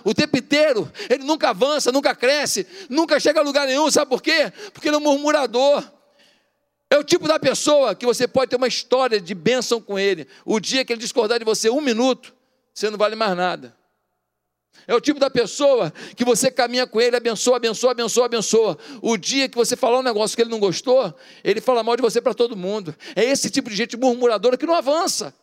o 0.04 0.14
tempo 0.14 0.37
inteiro? 0.37 0.90
Ele 1.09 1.22
nunca 1.22 1.50
avança, 1.50 1.92
nunca 1.92 2.14
cresce, 2.14 2.66
nunca 2.88 3.20
chega 3.20 3.40
a 3.40 3.42
lugar 3.42 3.66
nenhum. 3.66 3.90
Sabe 3.90 4.09
por 4.09 4.22
quê? 4.22 4.52
Porque 4.72 4.88
ele 4.88 4.96
é 4.96 4.98
um 4.98 5.02
murmurador. 5.02 5.85
É 6.90 6.98
o 6.98 7.04
tipo 7.04 7.26
da 7.28 7.38
pessoa 7.38 7.94
que 7.94 8.07
você 8.07 8.26
pode 8.26 8.50
ter 8.50 8.57
uma 8.57 8.68
história 8.68 9.20
de 9.20 9.35
bênção 9.35 9.80
com 9.80 9.98
ele. 9.98 10.26
O 10.44 10.59
dia 10.59 10.85
que 10.85 10.92
ele 10.92 11.00
discordar 11.00 11.38
de 11.38 11.44
você 11.44 11.68
um 11.68 11.80
minuto, 11.80 12.35
você 12.72 12.90
não 12.90 12.98
vale 12.98 13.16
mais 13.16 13.37
nada. 13.37 13.76
É 14.87 14.94
o 14.94 15.00
tipo 15.00 15.18
da 15.18 15.30
pessoa 15.30 15.92
que 16.14 16.24
você 16.24 16.50
caminha 16.50 16.87
com 16.87 17.00
ele, 17.00 17.16
abençoa, 17.16 17.56
abençoa, 17.56 17.92
abençoa, 17.92 18.26
abençoa. 18.26 18.78
O 19.00 19.16
dia 19.16 19.48
que 19.48 19.56
você 19.56 19.76
falar 19.76 19.98
um 19.98 20.02
negócio 20.02 20.37
que 20.37 20.42
ele 20.42 20.50
não 20.50 20.60
gostou, 20.60 21.14
ele 21.42 21.60
fala 21.60 21.82
mal 21.82 21.96
de 21.96 22.02
você 22.02 22.20
para 22.20 22.34
todo 22.34 22.56
mundo. 22.56 22.94
É 23.16 23.24
esse 23.24 23.50
tipo 23.50 23.70
de 23.70 23.76
gente 23.76 23.96
murmuradora 23.96 24.56
que 24.56 24.66
não 24.66 24.74
avança. 24.74 25.34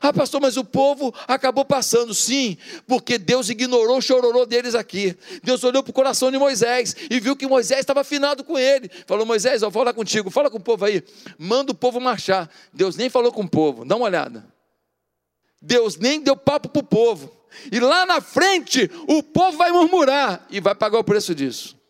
Ah, 0.00 0.12
pastor, 0.12 0.40
mas 0.40 0.56
o 0.56 0.64
povo 0.64 1.12
acabou 1.26 1.64
passando. 1.64 2.14
Sim, 2.14 2.56
porque 2.86 3.18
Deus 3.18 3.48
ignorou 3.48 3.98
o 3.98 4.02
chororô 4.02 4.46
deles 4.46 4.74
aqui. 4.74 5.16
Deus 5.42 5.64
olhou 5.64 5.82
para 5.82 5.90
o 5.90 5.94
coração 5.94 6.30
de 6.30 6.38
Moisés 6.38 6.94
e 7.10 7.18
viu 7.18 7.34
que 7.34 7.46
Moisés 7.46 7.80
estava 7.80 8.02
afinado 8.02 8.44
com 8.44 8.58
ele. 8.58 8.88
Falou: 9.06 9.26
Moisés, 9.26 9.62
eu 9.62 9.70
vou 9.70 9.82
falar 9.82 9.92
contigo, 9.92 10.30
fala 10.30 10.50
com 10.50 10.58
o 10.58 10.62
povo 10.62 10.84
aí, 10.84 11.02
manda 11.38 11.72
o 11.72 11.74
povo 11.74 12.00
marchar. 12.00 12.48
Deus 12.72 12.96
nem 12.96 13.10
falou 13.10 13.32
com 13.32 13.42
o 13.42 13.48
povo, 13.48 13.84
dá 13.84 13.96
uma 13.96 14.04
olhada. 14.04 14.46
Deus 15.60 15.96
nem 15.96 16.20
deu 16.20 16.36
papo 16.36 16.68
para 16.68 16.80
o 16.80 16.84
povo. 16.84 17.39
E 17.70 17.80
lá 17.80 18.06
na 18.06 18.20
frente, 18.20 18.90
o 19.06 19.22
povo 19.22 19.58
vai 19.58 19.70
murmurar 19.70 20.46
e 20.50 20.60
vai 20.60 20.74
pagar 20.74 20.98
o 20.98 21.04
preço 21.04 21.34
disso. 21.34 21.80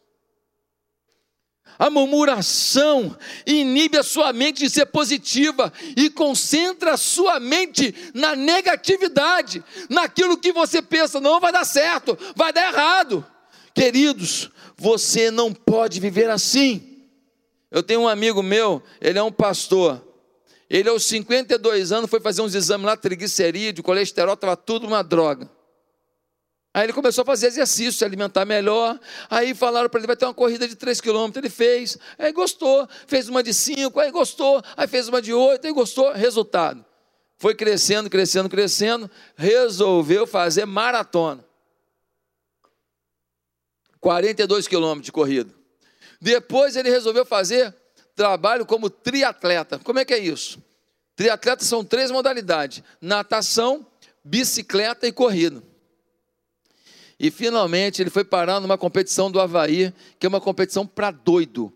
A 1.79 1.88
murmuração 1.88 3.16
inibe 3.46 3.96
a 3.96 4.03
sua 4.03 4.35
mente 4.35 4.59
de 4.59 4.68
ser 4.68 4.85
positiva 4.85 5.73
e 5.96 6.11
concentra 6.11 6.92
a 6.92 6.99
sua 6.99 7.40
mente 7.40 7.94
na 8.12 8.37
negatividade, 8.37 9.64
naquilo 9.88 10.37
que 10.37 10.53
você 10.53 10.83
pensa, 10.83 11.20
não 11.20 11.40
vai 11.40 11.51
dar 11.51 11.64
certo, 11.64 12.18
vai 12.37 12.53
dar 12.53 12.70
errado. 12.70 13.25
Queridos, 13.75 14.51
você 14.77 15.31
não 15.31 15.55
pode 15.55 16.01
viver 16.01 16.29
assim. 16.29 17.07
Eu 17.70 17.83
tenho 17.83 18.03
um 18.03 18.09
amigo 18.09 18.42
meu, 18.42 18.83
ele 19.01 19.18
é 19.18 19.23
um 19.23 19.33
pastor. 19.33 20.10
Ele 20.71 20.89
aos 20.89 21.05
52 21.07 21.91
anos 21.91 22.09
foi 22.09 22.21
fazer 22.21 22.43
uns 22.43 22.55
exames 22.55 22.87
lá, 22.87 22.97
triglicerídeo, 22.97 23.83
colesterol, 23.83 24.35
estava 24.35 24.57
tudo 24.57 24.87
uma 24.87 25.03
droga. 25.03 25.51
Aí 26.73 26.85
ele 26.85 26.93
começou 26.93 27.23
a 27.23 27.25
fazer 27.25 27.49
exercício, 27.49 27.93
se 27.93 28.05
alimentar 28.05 28.45
melhor. 28.45 28.99
Aí 29.29 29.53
falaram 29.53 29.89
para 29.89 29.99
ele: 29.99 30.07
vai 30.07 30.17
ter 30.17 30.25
uma 30.27 30.33
corrida 30.33 30.69
de 30.69 30.77
3 30.77 31.01
quilômetros. 31.01 31.43
Ele 31.43 31.51
fez, 31.51 31.99
aí 32.17 32.33
gostou. 32.33 32.89
Fez 33.09 33.29
uma 33.29 33.43
de 33.43 33.53
5, 33.53 33.99
aí 33.99 34.13
gostou. 34.13 34.63
Aí 34.77 34.87
fez 34.87 35.09
uma 35.09 35.21
de 35.21 35.35
8, 35.35 35.67
aí 35.67 35.73
gostou. 35.73 36.13
Resultado: 36.13 36.85
foi 37.37 37.57
crescendo, 37.57 38.09
crescendo, 38.09 38.49
crescendo. 38.49 39.11
Resolveu 39.35 40.29
fazer 40.29 40.65
maratona. 40.65 41.45
42 43.99 44.69
quilômetros 44.69 45.07
de 45.07 45.13
corrida. 45.13 45.53
Depois 46.21 46.77
ele 46.77 46.89
resolveu 46.89 47.27
fazer 47.27 47.75
trabalho 48.21 48.67
como 48.67 48.91
triatleta. 48.91 49.79
Como 49.79 49.99
é 49.99 50.05
que 50.05 50.13
é 50.13 50.19
isso? 50.19 50.63
Triatleta 51.17 51.65
são 51.65 51.83
três 51.83 52.11
modalidades: 52.11 52.83
natação, 53.01 53.87
bicicleta 54.23 55.07
e 55.07 55.13
corrida. 55.13 55.63
E 57.19 57.31
finalmente 57.31 58.03
ele 58.03 58.11
foi 58.11 58.23
parar 58.23 58.61
numa 58.61 58.77
competição 58.77 59.31
do 59.31 59.41
Havaí, 59.41 59.95
que 60.19 60.27
é 60.27 60.29
uma 60.29 60.41
competição 60.41 60.87
para 60.87 61.11
doido, 61.11 61.73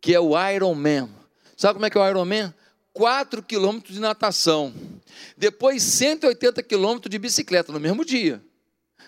que 0.00 0.14
é 0.14 0.20
o 0.20 0.32
Ironman. 0.50 1.10
Sabe 1.58 1.74
como 1.74 1.84
é 1.84 1.90
que 1.90 1.98
é 1.98 2.00
o 2.00 2.08
Ironman? 2.08 2.54
4 2.94 3.42
quilômetros 3.42 3.94
de 3.94 4.00
natação, 4.00 4.72
depois 5.36 5.82
180 5.82 6.62
quilômetros 6.62 7.10
de 7.10 7.18
bicicleta 7.18 7.70
no 7.70 7.80
mesmo 7.80 8.02
dia. 8.02 8.42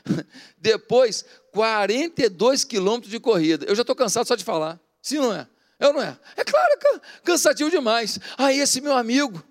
Depois, 0.58 1.24
42 1.50 2.64
quilômetros 2.64 3.10
de 3.10 3.18
corrida. 3.18 3.64
Eu 3.64 3.74
já 3.74 3.82
estou 3.82 3.96
cansado 3.96 4.26
só 4.26 4.34
de 4.34 4.44
falar. 4.44 4.78
Sim, 5.00 5.18
não 5.18 5.32
é? 5.32 5.46
Eu 5.84 5.92
não 5.92 6.00
é? 6.00 6.16
É 6.34 6.42
claro, 6.42 6.66
é 6.72 7.00
cansativo 7.22 7.70
demais. 7.70 8.18
Aí 8.38 8.58
esse 8.58 8.80
meu 8.80 8.96
amigo, 8.96 9.44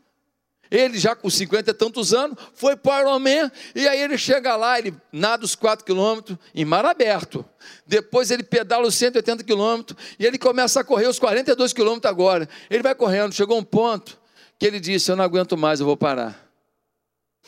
ele 0.71 0.97
já 0.97 1.15
com 1.15 1.29
50 1.29 1.69
e 1.69 1.73
tantos 1.75 2.11
anos, 2.11 2.35
foi 2.55 2.75
para 2.75 3.05
o 3.05 3.09
Ironman, 3.09 3.51
e 3.75 3.87
aí 3.87 4.01
ele 4.01 4.17
chega 4.17 4.55
lá, 4.55 4.79
ele 4.79 4.95
nada 5.11 5.45
os 5.45 5.53
4 5.53 5.85
quilômetros 5.85 6.35
em 6.55 6.65
mar 6.65 6.85
aberto. 6.85 7.45
Depois 7.85 8.31
ele 8.31 8.41
pedala 8.41 8.87
os 8.87 8.95
180 8.95 9.43
quilômetros, 9.43 9.95
e 10.17 10.25
ele 10.25 10.39
começa 10.39 10.79
a 10.79 10.83
correr 10.83 11.05
os 11.05 11.19
42 11.19 11.71
quilômetros 11.71 12.09
agora. 12.09 12.49
Ele 12.67 12.81
vai 12.81 12.95
correndo, 12.95 13.31
chegou 13.31 13.59
um 13.59 13.63
ponto 13.63 14.19
que 14.57 14.65
ele 14.65 14.79
disse: 14.79 15.11
Eu 15.11 15.15
não 15.15 15.23
aguento 15.23 15.55
mais, 15.55 15.81
eu 15.81 15.85
vou 15.85 15.95
parar. 15.95 16.51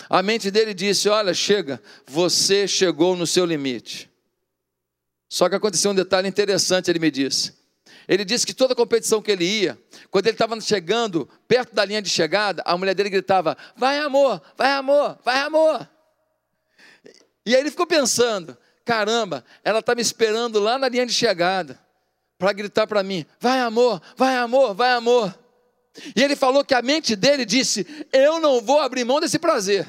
A 0.08 0.21
mente 0.21 0.52
dele 0.52 0.76
disse: 0.76 1.10
Olha, 1.10 1.34
chega, 1.34 1.82
você 2.06 2.67
chegou 2.67 3.15
no 3.15 3.26
seu 3.26 3.45
limite. 3.45 4.12
Só 5.28 5.50
que 5.50 5.56
aconteceu 5.56 5.89
um 5.89 5.95
detalhe 5.95 6.28
interessante, 6.28 6.91
ele 6.91 7.00
me 7.00 7.10
disse. 7.10 7.64
Ele 8.07 8.23
disse 8.23 8.45
que 8.45 8.53
toda 8.53 8.75
competição 8.75 9.21
que 9.21 9.31
ele 9.31 9.45
ia, 9.45 9.77
quando 10.11 10.27
ele 10.27 10.35
estava 10.35 10.59
chegando 10.61 11.27
perto 11.47 11.73
da 11.73 11.83
linha 11.83 12.01
de 12.01 12.09
chegada, 12.09 12.61
a 12.65 12.77
mulher 12.77 12.93
dele 12.93 13.09
gritava: 13.09 13.57
Vai 13.75 13.99
amor, 13.99 14.41
vai 14.55 14.71
amor, 14.71 15.17
vai 15.23 15.39
amor. 15.39 15.89
E 17.45 17.55
aí 17.55 17.61
ele 17.61 17.71
ficou 17.71 17.87
pensando: 17.87 18.57
Caramba, 18.83 19.43
ela 19.63 19.79
está 19.79 19.95
me 19.95 20.01
esperando 20.01 20.59
lá 20.59 20.77
na 20.77 20.87
linha 20.87 21.05
de 21.05 21.13
chegada 21.13 21.79
para 22.37 22.53
gritar 22.53 22.85
para 22.85 23.01
mim: 23.01 23.25
Vai 23.39 23.59
amor, 23.59 24.01
vai 24.15 24.35
amor, 24.35 24.73
vai 24.73 24.91
amor. 24.91 25.37
E 26.15 26.21
ele 26.21 26.35
falou 26.35 26.63
que 26.63 26.73
a 26.73 26.81
mente 26.81 27.15
dele 27.15 27.45
disse: 27.45 28.05
Eu 28.11 28.39
não 28.39 28.61
vou 28.61 28.79
abrir 28.79 29.03
mão 29.03 29.19
desse 29.19 29.39
prazer. 29.39 29.87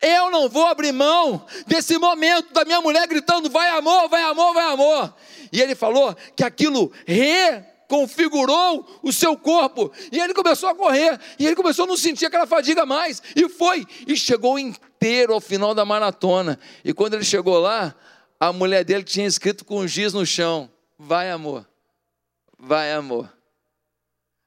Eu 0.00 0.30
não 0.30 0.48
vou 0.48 0.66
abrir 0.66 0.92
mão 0.92 1.44
desse 1.66 1.98
momento 1.98 2.52
da 2.52 2.64
minha 2.64 2.80
mulher 2.80 3.06
gritando: 3.06 3.50
vai 3.50 3.68
amor, 3.70 4.08
vai 4.08 4.22
amor, 4.22 4.52
vai 4.52 4.72
amor. 4.72 5.14
E 5.52 5.60
ele 5.60 5.74
falou 5.74 6.16
que 6.34 6.42
aquilo 6.42 6.90
reconfigurou 7.06 8.86
o 9.02 9.12
seu 9.12 9.36
corpo. 9.36 9.92
E 10.10 10.18
ele 10.18 10.34
começou 10.34 10.68
a 10.68 10.74
correr. 10.74 11.18
E 11.38 11.46
ele 11.46 11.56
começou 11.56 11.84
a 11.84 11.88
não 11.88 11.96
sentir 11.96 12.26
aquela 12.26 12.46
fadiga 12.46 12.84
mais. 12.84 13.22
E 13.36 13.48
foi. 13.48 13.86
E 14.06 14.16
chegou 14.16 14.58
inteiro 14.58 15.32
ao 15.32 15.40
final 15.40 15.74
da 15.74 15.84
maratona. 15.84 16.58
E 16.84 16.92
quando 16.92 17.14
ele 17.14 17.24
chegou 17.24 17.58
lá, 17.58 17.94
a 18.40 18.52
mulher 18.52 18.84
dele 18.84 19.04
tinha 19.04 19.26
escrito 19.26 19.64
com 19.64 19.86
giz 19.86 20.12
no 20.12 20.26
chão: 20.26 20.70
Vai, 20.98 21.30
amor. 21.30 21.66
Vai, 22.58 22.92
amor. 22.92 23.32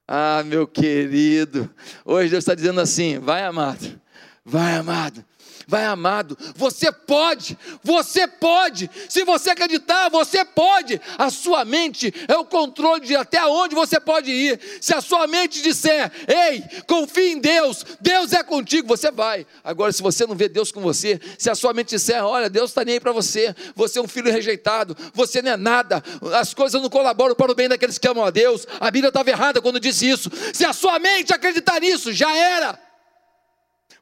Ah, 0.08 0.42
meu 0.46 0.66
querido. 0.66 1.70
Hoje 2.06 2.30
Deus 2.30 2.42
está 2.42 2.56
dizendo 2.56 2.80
assim: 2.80 3.20
Vai, 3.20 3.44
amado. 3.44 4.00
Vai, 4.48 4.76
amado 4.76 5.26
vai 5.68 5.84
amado. 5.84 6.38
Você 6.56 6.92
pode, 6.92 7.58
você 7.84 8.26
pode. 8.26 8.90
Se 9.10 9.26
você 9.26 9.50
acreditar, 9.50 10.10
você 10.10 10.46
pode. 10.46 11.00
A 11.18 11.30
sua 11.30 11.66
mente 11.66 12.14
é 12.28 12.38
o 12.38 12.46
controle 12.46 13.06
de 13.06 13.16
até 13.16 13.46
onde 13.46 13.76
você 13.76 14.00
pode 14.00 14.32
ir. 14.32 14.60
Se 14.80 14.96
a 14.96 15.02
sua 15.02 15.28
mente 15.28 15.62
disser, 15.62 16.10
ei, 16.26 16.64
confie 16.88 17.34
em 17.34 17.40
Deus, 17.40 17.86
Deus 18.00 18.32
é 18.32 18.42
contigo, 18.42 18.88
você 18.88 19.12
vai. 19.12 19.46
Agora, 19.62 19.92
se 19.92 20.02
você 20.02 20.26
não 20.26 20.36
vê 20.36 20.48
Deus 20.48 20.72
com 20.72 20.80
você, 20.80 21.20
se 21.38 21.50
a 21.50 21.56
sua 21.56 21.74
mente 21.74 21.90
disser, 21.90 22.24
olha, 22.24 22.50
Deus 22.50 22.72
está 22.72 22.86
nem 22.86 22.94
aí 22.94 23.00
para 23.00 23.12
você, 23.12 23.54
você 23.76 24.00
é 24.00 24.02
um 24.02 24.08
filho 24.08 24.32
rejeitado, 24.32 24.96
você 25.14 25.42
não 25.42 25.52
é 25.52 25.58
nada, 25.58 26.02
as 26.40 26.54
coisas 26.54 26.82
não 26.82 26.90
colaboram 26.90 27.36
para 27.36 27.52
o 27.52 27.56
bem 27.56 27.68
daqueles 27.68 27.98
que 27.98 28.08
amam 28.08 28.24
a 28.24 28.30
Deus. 28.30 28.66
A 28.80 28.90
Bíblia 28.90 29.10
estava 29.10 29.30
errada 29.30 29.62
quando 29.62 29.80
disse 29.80 30.10
isso. 30.10 30.32
Se 30.54 30.64
a 30.64 30.72
sua 30.72 30.98
mente 30.98 31.34
acreditar 31.34 31.82
nisso, 31.82 32.14
já 32.14 32.34
era. 32.34 32.87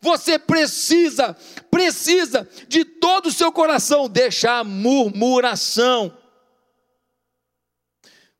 Você 0.06 0.38
precisa, 0.38 1.36
precisa 1.72 2.48
de 2.68 2.86
todo 2.86 3.26
o 3.26 3.32
seu 3.32 3.52
coração 3.52 4.08
deixar 4.08 4.60
a 4.60 4.64
murmuração. 4.64 6.16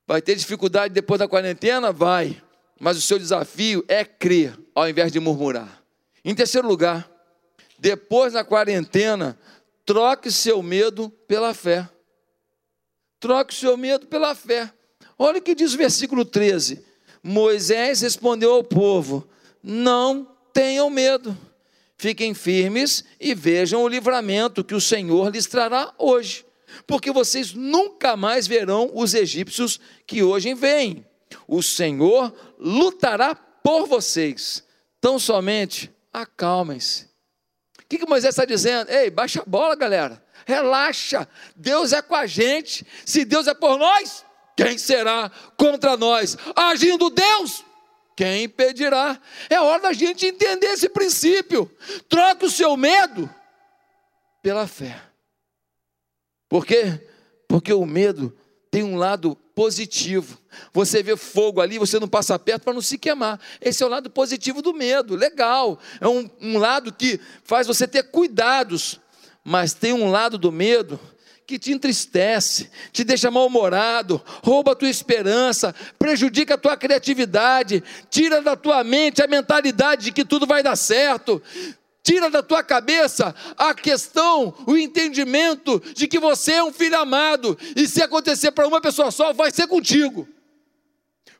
Vai 0.06 0.22
ter 0.22 0.36
dificuldade 0.36 0.94
depois 0.94 1.18
da 1.18 1.28
quarentena? 1.28 1.92
Vai. 1.92 2.40
Mas 2.80 2.98
o 2.98 3.02
seu 3.02 3.18
desafio 3.18 3.84
é 3.88 4.06
crer 4.06 4.56
ao 4.76 4.88
invés 4.88 5.12
de 5.12 5.20
murmurar. 5.20 5.82
Em 6.24 6.36
terceiro 6.36 6.68
lugar, 6.68 7.10
depois 7.80 8.34
da 8.34 8.44
quarentena, 8.44 9.36
troque 9.84 10.30
seu 10.30 10.62
medo 10.62 11.10
pela 11.28 11.52
fé. 11.56 11.90
Troque 13.20 13.56
seu 13.56 13.76
medo 13.76 14.06
pela 14.06 14.36
fé. 14.36 14.72
Olha 15.18 15.40
o 15.40 15.42
que 15.42 15.56
diz 15.56 15.74
o 15.74 15.78
versículo 15.78 16.26
13: 16.26 16.86
Moisés 17.24 18.02
respondeu 18.02 18.54
ao 18.54 18.64
povo: 18.64 19.28
Não 19.64 20.32
tenham 20.54 20.92
medo. 20.92 21.36
Fiquem 21.98 22.34
firmes 22.34 23.04
e 23.20 23.34
vejam 23.34 23.82
o 23.82 23.88
livramento 23.88 24.64
que 24.64 24.76
o 24.76 24.82
Senhor 24.82 25.30
lhes 25.30 25.46
trará 25.46 25.94
hoje, 25.98 26.46
porque 26.86 27.12
vocês 27.12 27.54
nunca 27.54 28.18
mais 28.18 28.48
verão 28.48 28.92
os 28.94 29.14
egípcios 29.14 29.80
que 30.06 30.22
hoje 30.22 30.54
vêm. 30.54 31.06
O 31.48 31.64
Senhor 31.64 32.34
lutará 32.60 33.34
por 33.34 33.88
vocês. 33.88 34.64
Tão 35.00 35.18
somente 35.18 35.92
acalmem-se. 36.12 37.06
O 37.80 37.88
que, 37.88 38.00
que 38.00 38.08
Moisés 38.08 38.34
está 38.34 38.46
dizendo? 38.46 38.90
Ei, 38.90 39.10
baixa 39.10 39.42
a 39.42 39.46
bola, 39.46 39.76
galera. 39.76 40.24
Relaxa. 40.46 41.28
Deus 41.56 41.94
é 41.94 42.02
com 42.02 42.16
a 42.16 42.26
gente. 42.26 42.86
Se 43.06 43.26
Deus 43.26 43.48
é 43.48 43.54
por 43.54 43.78
nós, 43.78 44.26
quem 44.56 44.78
será 44.78 45.32
contra 45.58 45.98
nós? 45.98 46.38
Agindo 46.56 47.10
Deus, 47.10 47.65
quem 48.16 48.46
impedirá? 48.46 49.20
É 49.50 49.60
hora 49.60 49.84
da 49.84 49.94
gente 49.94 50.26
entender 50.26 50.68
esse 50.68 50.88
princípio. 50.88 51.70
Troque 52.08 52.46
o 52.46 52.50
seu 52.50 52.78
medo 52.78 53.30
pela 54.42 54.66
fé. 54.68 55.02
Por 56.48 56.66
quê? 56.66 57.02
Porque 57.48 57.74
o 57.74 57.86
medo 57.86 58.36
tem 58.72 58.84
um 58.84 58.96
lado 58.96 59.36
positivo. 59.54 60.40
Você 60.72 61.04
vê 61.04 61.18
fogo 61.18 61.60
ali, 61.60 61.78
você 61.78 62.00
não 62.00 62.08
passa 62.08 62.40
perto 62.40 62.64
para 62.64 62.74
não 62.74 62.82
se 62.82 62.98
queimar. 62.98 63.40
Esse 63.60 63.84
é 63.84 63.86
o 63.86 63.90
lado 63.90 64.10
positivo 64.10 64.62
do 64.62 64.74
medo. 64.74 65.16
Legal. 65.16 65.78
É 66.00 66.08
um, 66.08 66.30
um 66.42 66.58
lado 66.58 66.94
que 66.94 67.20
faz 67.44 67.68
você 67.68 67.88
ter 67.88 68.04
cuidados. 68.04 69.00
Mas 69.44 69.74
tem 69.74 69.94
um 69.94 70.10
lado 70.10 70.38
do 70.38 70.52
medo 70.52 71.00
que 71.46 71.60
te 71.60 71.72
entristece, 71.72 72.70
te 72.92 73.04
deixa 73.04 73.30
mal-humorado, 73.30 74.22
rouba 74.44 74.72
a 74.72 74.76
tua 74.76 74.90
esperança, 74.90 75.76
prejudica 76.00 76.56
a 76.56 76.58
tua 76.58 76.76
criatividade, 76.76 77.84
tira 78.10 78.42
da 78.42 78.56
tua 78.56 78.84
mente 78.84 79.22
a 79.22 79.28
mentalidade 79.28 80.06
de 80.06 80.12
que 80.12 80.26
tudo 80.26 80.48
vai 80.48 80.64
dar 80.64 80.76
certo, 80.76 81.42
tira 82.02 82.32
da 82.32 82.42
tua 82.42 82.64
cabeça 82.64 83.36
a 83.58 83.76
questão, 83.76 84.56
o 84.66 84.76
entendimento 84.76 85.82
de 85.94 86.08
que 86.08 86.20
você 86.20 86.54
é 86.54 86.64
um 86.64 86.74
filho 86.74 86.98
amado, 86.98 87.58
e 87.76 87.88
se 87.88 88.02
acontecer 88.02 88.52
para 88.52 88.68
uma 88.68 88.82
pessoa 88.82 89.12
só, 89.12 89.32
vai 89.32 89.52
ser 89.52 89.68
contigo. 89.68 90.28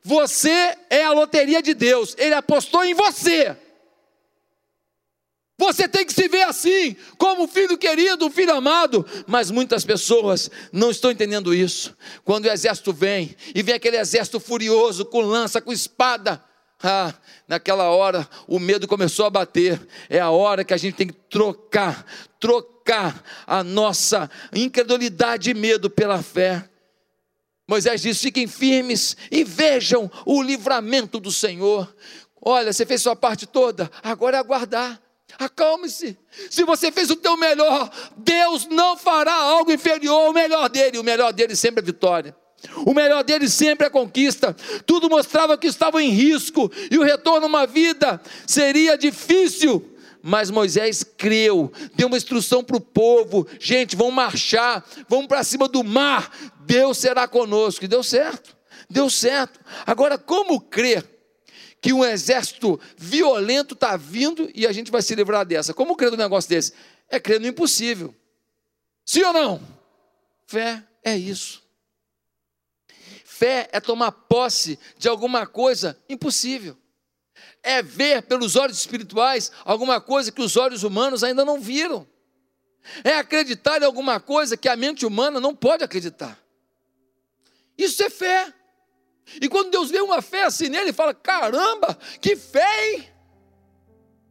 Você 0.04 0.78
é 0.88 1.04
a 1.04 1.12
loteria 1.12 1.64
de 1.64 1.74
Deus, 1.74 2.16
Ele 2.20 2.36
apostou 2.36 2.84
em 2.84 2.94
você. 2.94 3.58
Você 5.58 5.88
tem 5.88 6.06
que 6.06 6.14
se 6.14 6.28
ver 6.28 6.44
assim, 6.44 6.98
como 7.18 7.48
filho 7.48 7.78
querido, 7.78 8.30
filho 8.30 8.54
amado. 8.54 9.06
Mas 9.26 9.50
muitas 9.50 9.86
pessoas 9.86 10.52
não 10.72 10.92
estão 10.92 11.12
entendendo 11.12 11.54
isso. 11.54 11.96
Quando 12.26 12.46
o 12.46 12.52
exército 12.52 12.92
vem, 12.92 13.36
e 13.54 13.64
vem 13.64 13.76
aquele 13.76 13.98
exército 13.98 14.40
furioso, 14.40 15.06
com 15.06 15.22
lança, 15.22 15.62
com 15.62 15.72
espada. 15.72 16.44
Ah, 16.84 17.14
naquela 17.48 17.86
hora 17.90 18.28
o 18.48 18.60
medo 18.60 18.86
começou 18.86 19.26
a 19.26 19.30
bater. 19.30 19.80
É 20.10 20.20
a 20.20 20.30
hora 20.30 20.66
que 20.66 20.74
a 20.74 20.78
gente 20.78 20.96
tem 20.96 21.08
que 21.08 21.14
trocar, 21.30 22.06
trocar 22.38 23.24
a 23.48 23.64
nossa 23.64 24.30
incredulidade 24.54 25.50
e 25.50 25.54
medo 25.54 25.90
pela 25.90 26.22
fé. 26.22 26.70
Moisés 27.66 28.02
disse: 28.02 28.24
fiquem 28.24 28.46
firmes 28.46 29.16
e 29.32 29.46
vejam 29.46 30.12
o 30.26 30.44
livramento 30.44 31.18
do 31.18 31.32
Senhor. 31.32 31.96
Olha, 32.42 32.74
você 32.74 32.86
fez 32.86 33.02
sua 33.02 33.16
parte 33.16 33.48
toda, 33.48 33.90
agora 34.04 34.36
é 34.36 34.40
aguardar. 34.40 35.02
Acalme-se. 35.38 36.18
Se 36.50 36.64
você 36.64 36.92
fez 36.92 37.10
o 37.10 37.16
teu 37.16 37.36
melhor, 37.36 37.90
Deus 38.18 38.68
não 38.68 38.96
fará 38.96 39.34
algo 39.34 39.72
inferior 39.72 40.28
ao 40.28 40.34
melhor 40.34 40.70
dele. 40.70 40.98
O 40.98 41.04
melhor 41.04 41.34
dele 41.34 41.56
sempre 41.56 41.82
é 41.82 41.86
vitória. 41.86 42.36
O 42.86 42.94
melhor 42.94 43.24
dele 43.24 43.50
sempre 43.50 43.88
é 43.88 43.90
conquista. 43.90 44.56
Tudo 44.86 45.10
mostrava 45.10 45.58
que 45.58 45.68
estavam 45.68 46.00
em 46.00 46.10
risco 46.10 46.72
e 46.90 46.98
o 46.98 47.04
retorno 47.04 47.46
a 47.46 47.50
uma 47.50 47.68
vida 47.68 48.22
seria 48.48 48.98
difícil. 48.98 49.92
Mas 50.28 50.50
Moisés 50.50 51.04
creu, 51.04 51.72
deu 51.94 52.08
uma 52.08 52.18
instrução 52.18 52.64
para 52.64 52.78
o 52.78 52.82
povo: 52.82 53.48
gente, 53.60 53.96
vão 53.96 54.10
marchar, 54.10 54.84
vamos 55.08 55.28
para 55.28 55.44
cima 55.44 55.68
do 55.68 55.84
mar, 55.84 56.32
Deus 56.62 56.98
será 56.98 57.28
conosco. 57.28 57.86
E 57.86 57.88
deu 57.88 58.02
certo, 58.02 58.56
deu 58.90 59.08
certo. 59.08 59.60
Agora, 59.86 60.18
como 60.18 60.60
crer 60.60 61.15
que 61.86 61.94
um 61.94 62.04
exército 62.04 62.80
violento 62.98 63.76
está 63.76 63.96
vindo 63.96 64.50
e 64.56 64.66
a 64.66 64.72
gente 64.72 64.90
vai 64.90 65.04
se 65.04 65.14
livrar 65.14 65.46
dessa? 65.46 65.72
Como 65.72 65.96
crer 65.96 66.10
no 66.10 66.18
negócio 66.18 66.50
desse? 66.50 66.74
É 67.08 67.20
crer 67.20 67.40
no 67.40 67.46
impossível. 67.46 68.12
Sim 69.06 69.22
ou 69.22 69.32
não? 69.32 69.62
Fé 70.48 70.84
é 71.04 71.16
isso. 71.16 71.62
Fé 73.24 73.70
é 73.72 73.80
tomar 73.80 74.12
posse 74.12 74.80
de 74.98 75.08
alguma 75.08 75.46
coisa 75.46 75.96
impossível 76.10 76.76
é 77.62 77.84
ver 77.84 78.24
pelos 78.24 78.56
olhos 78.56 78.80
espirituais 78.80 79.52
alguma 79.64 80.02
coisa 80.02 80.32
que 80.32 80.42
os 80.42 80.58
olhos 80.58 80.82
humanos 80.82 81.24
ainda 81.24 81.46
não 81.46 81.62
viram. 81.62 82.08
É 83.04 83.14
acreditar 83.18 83.80
em 83.80 83.86
alguma 83.86 84.20
coisa 84.20 84.58
que 84.58 84.68
a 84.68 84.76
mente 84.76 85.06
humana 85.06 85.40
não 85.40 85.56
pode 85.56 85.84
acreditar. 85.84 86.40
Isso 87.78 88.02
é 88.02 88.10
fé. 88.10 88.52
E 89.42 89.50
quando 89.50 89.72
Deus 89.72 89.90
vê 89.90 90.00
uma 90.00 90.22
fé 90.22 90.44
assim 90.44 90.70
nele, 90.70 90.86
ele 90.86 90.94
fala: 90.94 91.14
caramba, 91.14 91.98
que 92.22 92.36
fé, 92.36 92.94
hein? 92.94 93.10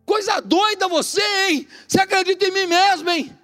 Coisa 0.07 0.41
doida 0.41 0.87
você, 0.89 1.23
hein? 1.49 1.69
Você 1.89 2.01
acredita 2.01 2.45
em 2.47 2.51
mim 2.51 2.67
mesmo, 2.67 3.11
hein? 3.11 3.39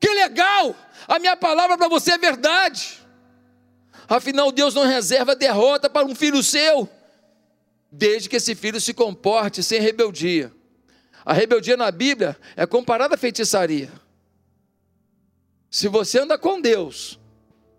Que 0.00 0.08
legal! 0.08 0.74
A 1.06 1.18
minha 1.18 1.36
palavra 1.36 1.76
para 1.76 1.88
você 1.88 2.12
é 2.12 2.18
verdade. 2.18 2.98
Afinal, 4.08 4.50
Deus 4.50 4.74
não 4.74 4.86
reserva 4.86 5.36
derrota 5.36 5.88
para 5.90 6.06
um 6.06 6.14
filho 6.14 6.42
seu 6.42 6.88
desde 7.90 8.28
que 8.28 8.36
esse 8.36 8.54
filho 8.54 8.80
se 8.80 8.92
comporte 8.92 9.62
sem 9.62 9.80
rebeldia. 9.80 10.52
A 11.24 11.32
rebeldia 11.32 11.76
na 11.76 11.90
Bíblia 11.90 12.38
é 12.56 12.66
comparada 12.66 13.14
à 13.14 13.18
feitiçaria. 13.18 13.90
Se 15.70 15.88
você 15.88 16.20
anda 16.20 16.38
com 16.38 16.60
Deus, 16.60 17.18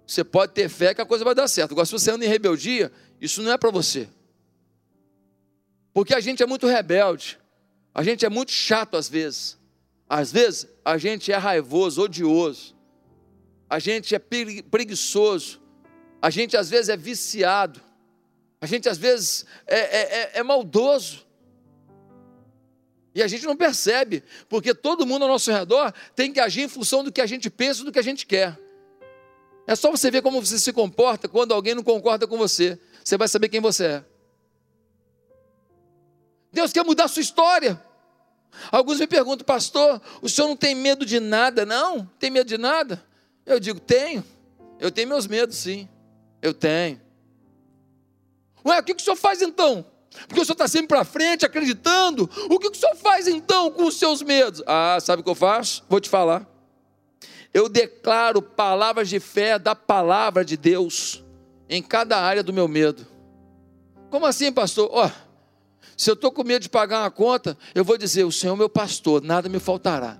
você 0.09 0.23
pode 0.23 0.53
ter 0.53 0.67
fé 0.67 0.93
que 0.93 1.01
a 1.01 1.05
coisa 1.05 1.23
vai 1.23 1.35
dar 1.35 1.47
certo. 1.47 1.73
Agora, 1.73 1.85
se 1.85 1.91
você 1.91 2.09
anda 2.09 2.25
em 2.25 2.27
rebeldia, 2.27 2.91
isso 3.21 3.43
não 3.43 3.51
é 3.51 3.57
para 3.57 3.69
você. 3.69 4.09
Porque 5.93 6.15
a 6.15 6.19
gente 6.19 6.41
é 6.41 6.47
muito 6.47 6.65
rebelde, 6.65 7.39
a 7.93 8.01
gente 8.01 8.25
é 8.25 8.29
muito 8.29 8.51
chato 8.51 8.97
às 8.97 9.07
vezes. 9.07 9.59
Às 10.07 10.31
vezes, 10.31 10.67
a 10.83 10.97
gente 10.97 11.31
é 11.31 11.35
raivoso, 11.37 12.01
odioso, 12.01 12.75
a 13.69 13.77
gente 13.77 14.15
é 14.15 14.19
preguiçoso, 14.19 15.61
a 16.19 16.31
gente 16.31 16.57
às 16.57 16.71
vezes 16.71 16.89
é 16.89 16.97
viciado. 16.97 17.79
A 18.59 18.65
gente 18.65 18.89
às 18.89 18.97
vezes 18.97 19.45
é, 19.67 19.77
é, 19.77 20.01
é, 20.01 20.31
é 20.39 20.43
maldoso. 20.43 21.23
E 23.13 23.21
a 23.21 23.27
gente 23.27 23.45
não 23.45 23.55
percebe, 23.55 24.23
porque 24.49 24.73
todo 24.73 25.05
mundo 25.05 25.21
ao 25.21 25.29
nosso 25.29 25.51
redor 25.51 25.93
tem 26.15 26.33
que 26.33 26.39
agir 26.39 26.61
em 26.61 26.67
função 26.67 27.03
do 27.03 27.11
que 27.11 27.21
a 27.21 27.27
gente 27.27 27.47
pensa 27.49 27.83
do 27.83 27.91
que 27.91 27.99
a 27.99 28.03
gente 28.03 28.25
quer. 28.25 28.57
É 29.69 29.75
só 29.75 29.91
você 29.91 30.09
ver 30.09 30.23
como 30.23 30.43
você 30.43 30.57
se 30.57 30.73
comporta 30.73 31.27
quando 31.27 31.53
alguém 31.53 31.75
não 31.75 31.83
concorda 31.83 32.25
com 32.25 32.39
você. 32.39 32.79
Você 33.03 33.15
vai 33.15 33.27
saber 33.27 33.49
quem 33.49 33.61
você 33.61 33.85
é. 33.85 34.05
Deus 36.51 36.73
quer 36.73 36.83
mudar 36.83 37.03
a 37.03 37.07
sua 37.07 37.21
história. 37.21 37.79
Alguns 38.71 38.99
me 38.99 39.05
perguntam, 39.05 39.45
pastor, 39.45 40.01
o 40.23 40.27
senhor 40.27 40.47
não 40.47 40.55
tem 40.55 40.73
medo 40.73 41.05
de 41.05 41.19
nada? 41.19 41.67
Não, 41.67 42.03
tem 42.17 42.31
medo 42.31 42.47
de 42.47 42.57
nada? 42.57 43.05
Eu 43.45 43.59
digo, 43.59 43.79
tenho. 43.79 44.25
Eu 44.79 44.89
tenho 44.89 45.07
meus 45.07 45.27
medos, 45.27 45.55
sim. 45.55 45.87
Eu 46.41 46.51
tenho. 46.51 46.99
Ué, 48.65 48.79
o 48.79 48.83
que, 48.83 48.93
o 48.93 48.99
senhor 48.99 49.17
faz 49.17 49.39
então? 49.39 49.85
Porque 50.27 50.41
o 50.41 50.45
senhor 50.45 50.55
está 50.55 50.67
sempre 50.67 50.87
para 50.87 51.05
frente, 51.05 51.45
acreditando. 51.45 52.27
O 52.49 52.57
que, 52.57 52.69
o 52.69 52.73
senhor 52.73 52.95
faz 52.95 53.27
então 53.27 53.69
com 53.69 53.83
os 53.83 53.99
seus 53.99 54.23
medos? 54.23 54.63
Ah, 54.65 54.97
sabe 54.99 55.21
o 55.21 55.23
que 55.23 55.29
eu 55.29 55.35
faço? 55.35 55.83
Vou 55.87 55.99
te 55.99 56.09
falar. 56.09 56.58
Eu 57.53 57.67
declaro 57.67 58.41
palavras 58.41 59.09
de 59.09 59.19
fé 59.19 59.57
da 59.57 59.75
palavra 59.75 60.45
de 60.45 60.55
Deus 60.55 61.23
em 61.67 61.81
cada 61.81 62.17
área 62.17 62.43
do 62.43 62.53
meu 62.53 62.67
medo. 62.67 63.05
Como 64.09 64.25
assim, 64.25 64.51
pastor? 64.51 64.89
Ó, 64.91 65.05
oh, 65.05 65.11
se 65.97 66.09
eu 66.09 66.13
estou 66.13 66.31
com 66.31 66.43
medo 66.43 66.63
de 66.63 66.69
pagar 66.69 67.01
uma 67.01 67.11
conta, 67.11 67.57
eu 67.73 67.83
vou 67.83 67.97
dizer: 67.97 68.23
O 68.23 68.31
Senhor 68.31 68.53
é 68.53 68.57
meu 68.57 68.69
pastor, 68.69 69.21
nada 69.21 69.49
me 69.49 69.59
faltará 69.59 70.19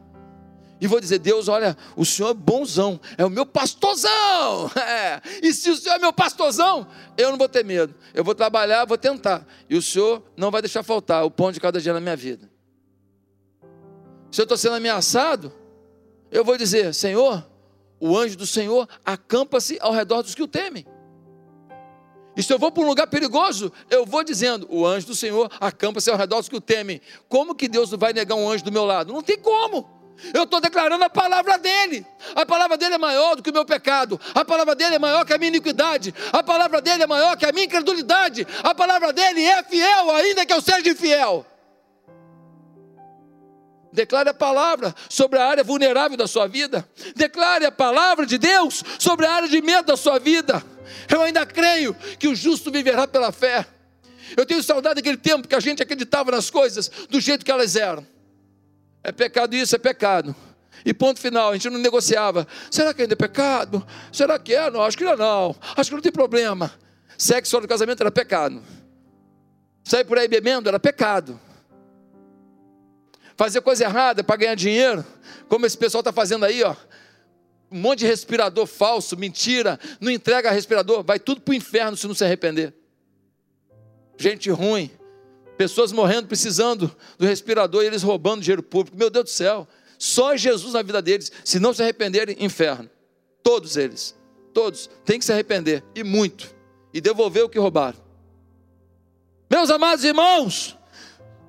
e 0.82 0.88
vou 0.88 1.00
dizer: 1.00 1.20
Deus, 1.20 1.48
olha, 1.48 1.76
o 1.96 2.06
Senhor 2.06 2.30
é 2.30 2.34
bonzão, 2.34 3.00
é 3.18 3.26
o 3.26 3.30
meu 3.30 3.46
pastorzão. 3.46 4.10
É. 4.80 5.22
E 5.44 5.54
se 5.54 5.70
o 5.70 5.76
Senhor 5.76 5.96
é 5.96 6.00
meu 6.00 6.14
pastorzão, 6.14 6.88
eu 7.18 7.30
não 7.30 7.38
vou 7.38 7.50
ter 7.50 7.64
medo. 7.64 7.94
Eu 8.14 8.24
vou 8.24 8.34
trabalhar, 8.34 8.86
vou 8.86 8.98
tentar. 8.98 9.46
E 9.70 9.76
o 9.76 9.82
Senhor 9.82 10.24
não 10.36 10.50
vai 10.50 10.62
deixar 10.62 10.84
faltar 10.84 11.24
o 11.26 11.32
pão 11.32 11.52
de 11.52 11.60
cada 11.60 11.80
dia 11.80 11.94
na 11.94 12.00
minha 12.00 12.16
vida. 12.16 12.50
Se 14.32 14.42
eu 14.42 14.44
estou 14.44 14.58
sendo 14.58 14.76
ameaçado, 14.76 15.54
eu 16.32 16.44
vou 16.44 16.58
dizer: 16.58 16.94
Senhor, 16.94 17.46
o 18.00 18.18
anjo 18.18 18.38
do 18.38 18.48
Senhor 18.48 18.88
acampa-se 19.06 19.78
ao 19.82 19.92
redor 19.92 20.22
dos 20.22 20.36
que 20.36 20.44
o 20.44 20.48
temem. 20.48 20.86
E 22.36 22.44
se 22.44 22.54
eu 22.54 22.60
vou 22.60 22.72
para 22.72 22.84
um 22.84 22.88
lugar 22.88 23.08
perigoso, 23.08 23.72
eu 23.90 24.06
vou 24.06 24.24
dizendo: 24.24 24.68
o 24.70 24.86
anjo 24.86 25.08
do 25.08 25.16
Senhor 25.16 25.52
acampa-se 25.60 26.10
ao 26.10 26.18
redor 26.18 26.38
dos 26.38 26.50
que 26.50 26.56
o 26.56 26.62
temem. 26.62 27.02
Como 27.28 27.54
que 27.54 27.68
Deus 27.68 27.92
vai 27.92 28.14
negar 28.14 28.36
um 28.36 28.50
anjo 28.50 28.64
do 28.64 28.72
meu 28.72 28.86
lado? 28.86 29.12
Não 29.12 29.22
tem 29.22 29.38
como. 29.38 30.00
Eu 30.34 30.44
estou 30.44 30.60
declarando 30.60 31.04
a 31.04 31.10
palavra 31.10 31.58
dele. 31.58 32.06
A 32.36 32.46
palavra 32.46 32.78
dele 32.78 32.96
é 32.96 32.98
maior 32.98 33.36
do 33.36 33.44
que 33.44 33.50
o 33.50 33.54
meu 33.54 33.66
pecado. 33.66 34.20
A 34.36 34.44
palavra 34.44 34.76
dele 34.76 34.96
é 34.96 35.00
maior 35.00 35.26
que 35.26 35.34
a 35.34 35.38
minha 35.38 35.50
iniquidade. 35.50 36.14
A 36.32 36.44
palavra 36.44 36.82
dele 36.82 37.04
é 37.04 37.08
maior 37.08 37.38
que 37.38 37.46
a 37.46 37.52
minha 37.52 37.66
incredulidade. 37.66 38.46
A 38.64 38.76
palavra 38.76 39.14
dele 39.14 39.42
é 39.42 39.64
fiel, 39.64 40.12
ainda 40.12 40.46
que 40.46 40.54
eu 40.54 40.62
seja 40.62 40.90
infiel. 40.90 41.46
Declare 43.92 44.30
a 44.30 44.34
palavra 44.34 44.94
sobre 45.10 45.40
a 45.40 45.46
área 45.46 45.64
vulnerável 45.64 46.16
da 46.16 46.28
sua 46.28 46.48
vida. 46.48 46.88
Declare 47.16 47.66
a 47.66 47.72
palavra 47.72 48.26
de 48.26 48.38
Deus 48.38 48.84
sobre 49.00 49.26
a 49.26 49.34
área 49.34 49.50
de 49.50 49.62
medo 49.62 49.88
da 49.88 49.98
sua 49.98 50.20
vida. 50.20 50.64
Eu 51.10 51.22
ainda 51.22 51.46
creio 51.46 51.96
que 52.18 52.28
o 52.28 52.36
justo 52.36 52.72
viverá 52.72 53.08
pela 53.08 53.32
fé. 53.32 53.66
Eu 54.38 54.46
tenho 54.46 54.62
saudade 54.62 54.96
daquele 54.96 55.18
tempo 55.18 55.48
que 55.48 55.56
a 55.56 55.60
gente 55.60 55.82
acreditava 55.82 56.32
nas 56.32 56.50
coisas 56.50 56.90
do 57.10 57.20
jeito 57.20 57.44
que 57.44 57.52
elas 57.52 57.76
eram. 57.76 58.06
É 59.04 59.12
pecado 59.12 59.56
isso, 59.56 59.76
é 59.76 59.80
pecado. 59.80 60.36
E 60.86 60.94
ponto 60.94 61.20
final, 61.20 61.50
a 61.50 61.54
gente 61.54 61.70
não 61.70 61.80
negociava. 61.80 62.48
Será 62.70 62.94
que 62.94 63.02
ainda 63.02 63.14
é 63.14 63.18
pecado? 63.18 63.86
Será 64.12 64.38
que 64.38 64.54
é? 64.54 64.70
Não, 64.70 64.82
acho 64.82 64.98
que 64.98 65.04
não, 65.04 65.18
não. 65.18 65.56
Acho 65.76 65.90
que 65.90 65.96
não 65.96 66.02
tem 66.02 66.12
problema. 66.12 66.72
Sexo 67.18 67.52
fora 67.52 67.66
do 67.66 67.68
casamento 67.70 68.02
era 68.02 68.12
pecado. 68.12 68.62
Sair 69.84 70.06
por 70.06 70.18
aí 70.18 70.28
bebendo 70.28 70.70
era 70.70 70.80
pecado. 70.80 71.40
Fazer 73.40 73.62
coisa 73.62 73.86
errada 73.86 74.22
para 74.22 74.36
ganhar 74.36 74.56
dinheiro, 74.56 75.06
como 75.48 75.66
esse 75.66 75.78
pessoal 75.78 76.02
está 76.02 76.12
fazendo 76.12 76.44
aí, 76.44 76.62
ó. 76.62 76.76
Um 77.72 77.80
monte 77.80 78.00
de 78.00 78.06
respirador 78.06 78.66
falso, 78.66 79.16
mentira, 79.16 79.80
não 80.02 80.12
entrega 80.12 80.52
respirador, 80.52 81.06
vai 81.06 81.22
tudo 81.22 81.40
para 81.40 81.54
o 81.54 81.56
inferno 81.56 81.96
se 81.96 82.06
não 82.06 82.14
se 82.14 82.26
arrepender. 82.26 82.74
Gente 84.18 84.50
ruim, 84.50 84.92
pessoas 85.58 85.94
morrendo, 85.94 86.28
precisando 86.28 86.94
do 87.18 87.26
respirador 87.26 87.82
e 87.82 87.88
eles 87.88 88.04
roubando 88.04 88.42
dinheiro 88.42 88.62
público. 88.62 88.98
Meu 88.98 89.10
Deus 89.10 89.24
do 89.24 89.30
céu, 89.30 89.66
só 89.98 90.36
Jesus 90.36 90.74
na 90.74 90.82
vida 90.82 91.02
deles, 91.02 91.32
se 91.46 91.62
não 91.62 91.74
se 91.74 91.82
arrependerem, 91.82 92.36
inferno. 92.42 92.90
Todos 93.42 93.78
eles, 93.78 94.18
todos, 94.54 94.90
têm 95.06 95.18
que 95.18 95.24
se 95.24 95.32
arrepender, 95.32 95.82
e 95.96 96.04
muito, 96.04 96.54
e 96.94 97.00
devolver 97.00 97.46
o 97.46 97.50
que 97.50 97.58
roubaram. 97.58 98.00
Meus 99.50 99.70
amados 99.70 100.04
irmãos, 100.04 100.78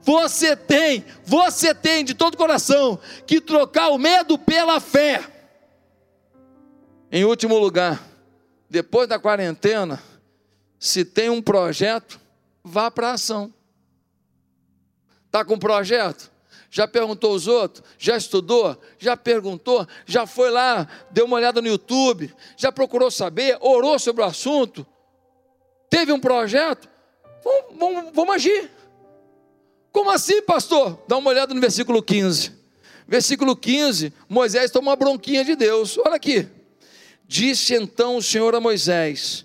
você 0.02 0.56
tem, 0.56 1.04
você 1.24 1.74
tem 1.74 2.04
de 2.04 2.14
todo 2.14 2.36
coração 2.36 2.98
que 3.26 3.40
trocar 3.40 3.88
o 3.88 3.98
medo 3.98 4.38
pela 4.38 4.80
fé. 4.80 5.24
Em 7.12 7.24
último 7.24 7.58
lugar, 7.58 8.00
depois 8.68 9.08
da 9.08 9.18
quarentena, 9.18 10.02
se 10.78 11.04
tem 11.04 11.28
um 11.28 11.42
projeto, 11.42 12.20
vá 12.62 12.90
para 12.90 13.08
a 13.08 13.12
ação. 13.12 13.52
Está 15.26 15.44
com 15.44 15.58
projeto? 15.58 16.30
Já 16.70 16.86
perguntou 16.86 17.34
os 17.34 17.48
outros? 17.48 17.84
Já 17.98 18.16
estudou? 18.16 18.80
Já 18.98 19.16
perguntou? 19.16 19.86
Já 20.06 20.24
foi 20.24 20.50
lá, 20.50 20.88
deu 21.10 21.24
uma 21.24 21.36
olhada 21.36 21.60
no 21.60 21.66
YouTube? 21.66 22.32
Já 22.56 22.70
procurou 22.70 23.10
saber? 23.10 23.58
Orou 23.60 23.98
sobre 23.98 24.22
o 24.22 24.24
assunto? 24.24 24.86
Teve 25.88 26.12
um 26.12 26.20
projeto? 26.20 26.88
Vamos, 27.42 27.78
vamos, 27.78 28.14
vamos 28.14 28.34
agir. 28.36 28.70
Como 29.92 30.10
assim, 30.10 30.42
pastor? 30.42 31.02
Dá 31.08 31.16
uma 31.16 31.30
olhada 31.30 31.52
no 31.52 31.60
versículo 31.60 32.02
15. 32.02 32.52
Versículo 33.06 33.56
15: 33.56 34.12
Moisés 34.28 34.70
toma 34.70 34.90
uma 34.90 34.96
bronquinha 34.96 35.44
de 35.44 35.56
Deus. 35.56 35.98
Olha 35.98 36.14
aqui. 36.14 36.48
Disse 37.26 37.74
então 37.74 38.16
o 38.16 38.22
Senhor 38.22 38.54
a 38.54 38.60
Moisés: 38.60 39.44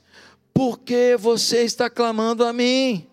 Por 0.54 0.80
que 0.80 1.16
você 1.18 1.64
está 1.64 1.90
clamando 1.90 2.46
a 2.46 2.54
mim? 2.54 3.08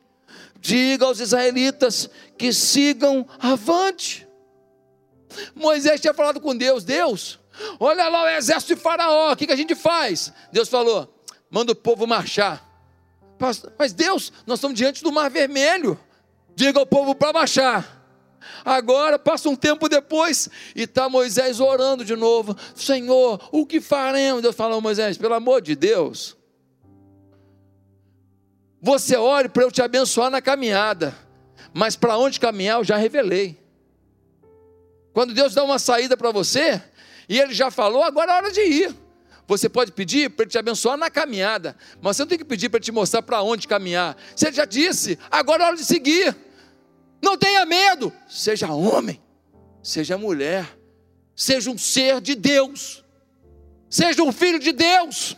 Diga 0.60 1.06
aos 1.06 1.20
israelitas 1.20 2.08
que 2.36 2.52
sigam 2.52 3.26
avante. 3.38 4.26
Moisés 5.54 6.00
tinha 6.00 6.14
falado 6.14 6.40
com 6.40 6.54
Deus: 6.54 6.84
Deus, 6.84 7.38
olha 7.80 8.08
lá 8.08 8.24
o 8.24 8.28
exército 8.28 8.74
de 8.74 8.80
Faraó, 8.80 9.32
o 9.32 9.36
que, 9.36 9.46
que 9.46 9.52
a 9.52 9.56
gente 9.56 9.74
faz? 9.74 10.32
Deus 10.52 10.68
falou: 10.68 11.12
manda 11.50 11.72
o 11.72 11.76
povo 11.76 12.06
marchar. 12.06 12.66
Mas 13.78 13.92
Deus, 13.92 14.32
nós 14.46 14.58
estamos 14.58 14.78
diante 14.78 15.02
do 15.02 15.10
Mar 15.10 15.28
Vermelho. 15.28 15.98
Diga 16.54 16.78
ao 16.78 16.86
povo 16.86 17.14
para 17.14 17.32
marchar. 17.32 18.02
Agora 18.64 19.18
passa 19.18 19.48
um 19.48 19.56
tempo 19.56 19.88
depois 19.88 20.48
e 20.74 20.82
está 20.82 21.08
Moisés 21.08 21.60
orando 21.60 22.04
de 22.04 22.16
novo: 22.16 22.56
Senhor, 22.74 23.48
o 23.52 23.66
que 23.66 23.80
faremos? 23.80 24.42
Deus 24.42 24.54
falou: 24.54 24.80
Moisés, 24.80 25.16
pelo 25.16 25.34
amor 25.34 25.60
de 25.60 25.74
Deus, 25.74 26.36
você 28.80 29.16
ore 29.16 29.48
para 29.48 29.62
eu 29.62 29.70
te 29.70 29.80
abençoar 29.80 30.30
na 30.30 30.42
caminhada, 30.42 31.16
mas 31.72 31.96
para 31.96 32.16
onde 32.16 32.40
caminhar 32.40 32.78
eu 32.78 32.84
já 32.84 32.96
revelei. 32.96 33.60
Quando 35.12 35.34
Deus 35.34 35.54
dá 35.54 35.62
uma 35.62 35.78
saída 35.78 36.16
para 36.16 36.30
você, 36.30 36.82
e 37.28 37.38
Ele 37.38 37.52
já 37.52 37.70
falou, 37.70 38.02
agora 38.02 38.32
é 38.32 38.34
hora 38.36 38.50
de 38.50 38.60
ir. 38.60 39.01
Você 39.46 39.68
pode 39.68 39.92
pedir 39.92 40.31
para 40.31 40.44
Ele 40.44 40.50
te 40.50 40.59
abençoar 40.59 40.96
na 40.96 41.11
caminhada, 41.11 41.76
mas 42.00 42.16
você 42.16 42.22
não 42.22 42.28
tem 42.28 42.38
que 42.38 42.44
pedir 42.44 42.68
para 42.68 42.81
te 42.81 42.92
mostrar 42.92 43.22
para 43.22 43.42
onde 43.42 43.66
caminhar. 43.68 44.16
Ele 44.40 44.52
já 44.52 44.64
disse, 44.64 45.18
agora 45.31 45.64
é 45.64 45.66
hora 45.66 45.76
de 45.76 45.85
seguir. 45.85 46.35
Não 47.20 47.37
tenha 47.37 47.64
medo, 47.64 48.12
seja 48.28 48.72
homem, 48.72 49.20
seja 49.83 50.18
mulher, 50.18 50.76
seja 51.37 51.70
um 51.70 51.78
ser 51.78 52.20
de 52.20 52.35
Deus, 52.35 53.05
seja 53.88 54.22
um 54.22 54.33
filho 54.33 54.59
de 54.59 54.72
Deus. 54.72 55.37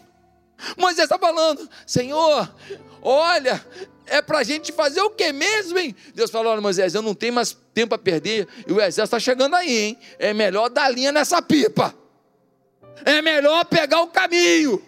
Moisés 0.79 1.05
está 1.05 1.19
falando, 1.19 1.69
Senhor, 1.87 2.55
olha, 3.03 3.62
é 4.07 4.23
para 4.23 4.38
a 4.38 4.43
gente 4.43 4.73
fazer 4.73 5.01
o 5.03 5.11
que 5.11 5.33
mesmo, 5.33 5.79
hein? 5.79 5.95
Deus 6.14 6.31
falou: 6.31 6.53
Olha, 6.53 6.61
Moisés, 6.61 6.95
eu 6.95 7.03
não 7.03 7.14
tenho 7.14 7.35
mais 7.35 7.57
tempo 7.73 7.95
a 7.95 7.99
perder, 7.99 8.49
e 8.67 8.73
o 8.73 8.77
exército 8.77 9.03
está 9.03 9.21
chegando 9.21 9.55
aí, 9.55 9.77
hein? 9.77 9.99
É 10.19 10.33
melhor 10.33 10.69
dar 10.71 10.88
linha 10.88 11.12
nessa 11.12 11.40
pipa, 11.43 11.95
é 13.04 13.22
melhor 13.22 13.64
pegar 13.64 14.02
o 14.02 14.09
caminho, 14.09 14.83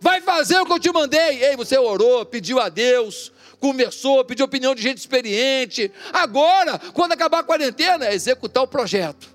vai 0.00 0.20
fazer 0.20 0.58
o 0.58 0.66
que 0.66 0.72
eu 0.72 0.78
te 0.78 0.92
mandei. 0.92 1.42
Ei, 1.44 1.56
você 1.56 1.78
orou, 1.78 2.24
pediu 2.24 2.60
a 2.60 2.68
Deus, 2.68 3.32
conversou, 3.58 4.24
pediu 4.24 4.44
opinião 4.44 4.74
de 4.74 4.82
gente 4.82 4.98
experiente. 4.98 5.90
Agora, 6.12 6.78
quando 6.92 7.12
acabar 7.12 7.40
a 7.40 7.44
quarentena, 7.44 8.06
é 8.06 8.14
executar 8.14 8.62
o 8.62 8.68
projeto, 8.68 9.28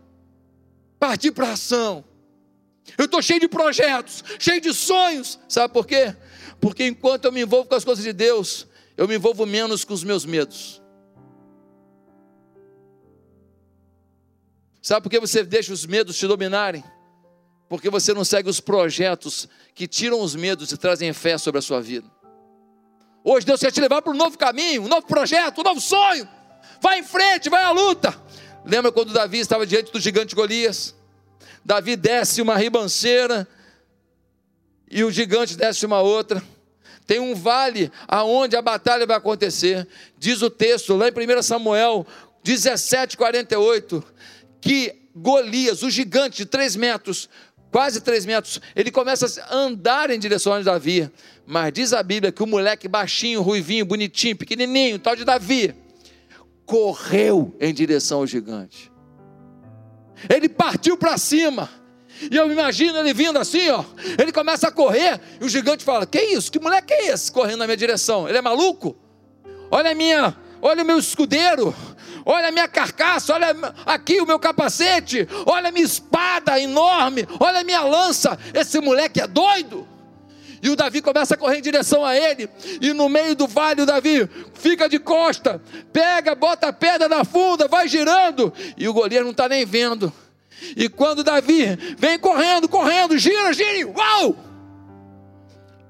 partir 0.99 1.31
para 1.31 1.51
ação. 1.51 2.03
Eu 2.97 3.05
estou 3.05 3.21
cheio 3.21 3.39
de 3.39 3.47
projetos, 3.47 4.23
cheio 4.39 4.59
de 4.61 4.73
sonhos. 4.73 5.39
Sabe 5.47 5.73
por 5.73 5.87
quê? 5.87 6.15
Porque 6.59 6.85
enquanto 6.85 7.25
eu 7.25 7.31
me 7.31 7.41
envolvo 7.41 7.67
com 7.67 7.75
as 7.75 7.85
coisas 7.85 8.03
de 8.03 8.13
Deus, 8.13 8.67
eu 8.95 9.07
me 9.07 9.15
envolvo 9.15 9.45
menos 9.45 9.83
com 9.83 9.93
os 9.93 10.03
meus 10.03 10.25
medos. 10.25 10.81
Sabe 14.81 15.03
por 15.03 15.09
que 15.09 15.19
você 15.19 15.43
deixa 15.43 15.71
os 15.71 15.85
medos 15.85 16.17
te 16.17 16.27
dominarem? 16.27 16.83
Porque 17.73 17.89
você 17.89 18.13
não 18.13 18.23
segue 18.23 18.47
os 18.47 18.59
projetos 18.59 19.49
que 19.73 19.87
tiram 19.87 20.21
os 20.21 20.35
medos 20.35 20.71
e 20.71 20.77
trazem 20.77 21.11
fé 21.11 21.39
sobre 21.39 21.57
a 21.57 21.61
sua 21.63 21.81
vida. 21.81 22.07
Hoje 23.23 23.47
Deus 23.47 23.59
quer 23.59 23.71
te 23.71 23.81
levar 23.81 23.99
para 24.03 24.13
um 24.13 24.15
novo 24.15 24.37
caminho, 24.37 24.83
um 24.83 24.87
novo 24.87 25.07
projeto, 25.07 25.61
um 25.61 25.63
novo 25.63 25.81
sonho. 25.81 26.29
Vai 26.79 26.99
em 26.99 27.03
frente, 27.03 27.49
vai 27.49 27.63
à 27.63 27.71
luta. 27.71 28.15
Lembra 28.63 28.91
quando 28.91 29.11
Davi 29.11 29.39
estava 29.39 29.65
diante 29.65 29.91
do 29.91 29.99
gigante 29.99 30.35
Golias? 30.35 30.93
Davi 31.65 31.95
desce 31.95 32.43
uma 32.43 32.55
ribanceira 32.55 33.47
e 34.87 35.03
o 35.03 35.09
gigante 35.09 35.57
desce 35.57 35.83
uma 35.83 35.99
outra. 35.99 36.43
Tem 37.07 37.19
um 37.19 37.33
vale 37.33 37.91
aonde 38.07 38.55
a 38.55 38.61
batalha 38.61 39.07
vai 39.07 39.17
acontecer. 39.17 39.87
Diz 40.15 40.43
o 40.43 40.49
texto 40.51 40.95
lá 40.95 41.07
em 41.07 41.11
1 41.11 41.41
Samuel 41.41 42.05
17, 42.43 43.17
48, 43.17 44.03
que 44.61 45.01
Golias, 45.15 45.83
o 45.83 45.89
gigante 45.89 46.37
de 46.37 46.45
3 46.45 46.75
metros, 46.75 47.29
quase 47.73 48.01
3 48.01 48.27
metros, 48.27 48.61
ele 48.75 48.91
começa 48.91 49.25
a 49.49 49.55
andar 49.55 50.11
em 50.11 50.19
direção 50.19 50.53
a 50.53 50.61
Davi. 50.61 51.09
Mas 51.43 51.73
diz 51.73 51.91
a 51.91 52.03
Bíblia 52.03 52.31
que 52.31 52.43
o 52.43 52.45
moleque 52.45 52.87
baixinho, 52.87 53.41
ruivinho, 53.41 53.83
bonitinho, 53.83 54.37
pequenininho, 54.37 54.99
tal 54.99 55.15
de 55.15 55.25
Davi, 55.25 55.73
correu 56.67 57.57
em 57.59 57.73
direção 57.73 58.19
ao 58.19 58.27
gigante. 58.27 58.91
Ele 60.29 60.47
partiu 60.47 60.95
para 60.95 61.17
cima. 61.17 61.67
E 62.31 62.35
eu 62.35 62.49
imagino 62.51 62.99
ele 62.99 63.11
vindo 63.11 63.39
assim, 63.39 63.67
ó. 63.71 63.83
Ele 64.21 64.31
começa 64.31 64.67
a 64.67 64.71
correr 64.71 65.19
e 65.41 65.43
o 65.43 65.49
gigante 65.49 65.83
fala: 65.83 66.05
Que 66.05 66.21
isso? 66.21 66.51
Que 66.51 66.59
moleque 66.59 66.93
é 66.93 67.07
esse 67.07 67.31
correndo 67.31 67.57
na 67.57 67.65
minha 67.65 67.75
direção? 67.75 68.29
Ele 68.29 68.37
é 68.37 68.41
maluco? 68.41 68.95
Olha 69.71 69.89
a 69.89 69.95
minha, 69.95 70.37
olha 70.61 70.83
o 70.83 70.85
meu 70.85 70.99
escudeiro, 70.99 71.73
olha 72.25 72.47
a 72.47 72.51
minha 72.51 72.67
carcaça, 72.67 73.33
olha 73.33 73.55
aqui 73.85 74.19
o 74.21 74.25
meu 74.25 74.39
capacete, 74.39 75.27
olha 75.45 75.69
a 75.69 75.71
minha 75.71 75.85
espada 75.85 76.59
enorme, 76.59 77.27
olha 77.39 77.59
a 77.59 77.63
minha 77.63 77.81
lança. 77.81 78.37
Esse 78.53 78.79
moleque 78.79 79.21
é 79.21 79.27
doido. 79.27 79.87
E 80.63 80.69
o 80.69 80.77
Davi 80.77 81.01
começa 81.01 81.33
a 81.33 81.37
correr 81.37 81.57
em 81.57 81.61
direção 81.61 82.05
a 82.05 82.15
ele. 82.15 82.49
E 82.79 82.93
no 82.93 83.09
meio 83.09 83.35
do 83.35 83.45
vale, 83.45 83.81
o 83.81 83.85
Davi 83.85 84.29
fica 84.53 84.87
de 84.87 84.97
costa, 84.97 85.61
pega, 85.91 86.33
bota 86.33 86.67
a 86.67 86.73
pedra 86.73 87.09
na 87.09 87.25
funda, 87.25 87.67
vai 87.67 87.85
girando. 87.89 88.53
E 88.77 88.87
o 88.87 88.93
goleiro 88.93 89.25
não 89.25 89.31
está 89.31 89.49
nem 89.49 89.65
vendo. 89.65 90.11
E 90.77 90.87
quando 90.87 91.21
Davi 91.21 91.65
vem 91.97 92.17
correndo, 92.17 92.69
correndo, 92.69 93.17
gira, 93.17 93.51
gira, 93.51 93.89
uau! 93.89 94.37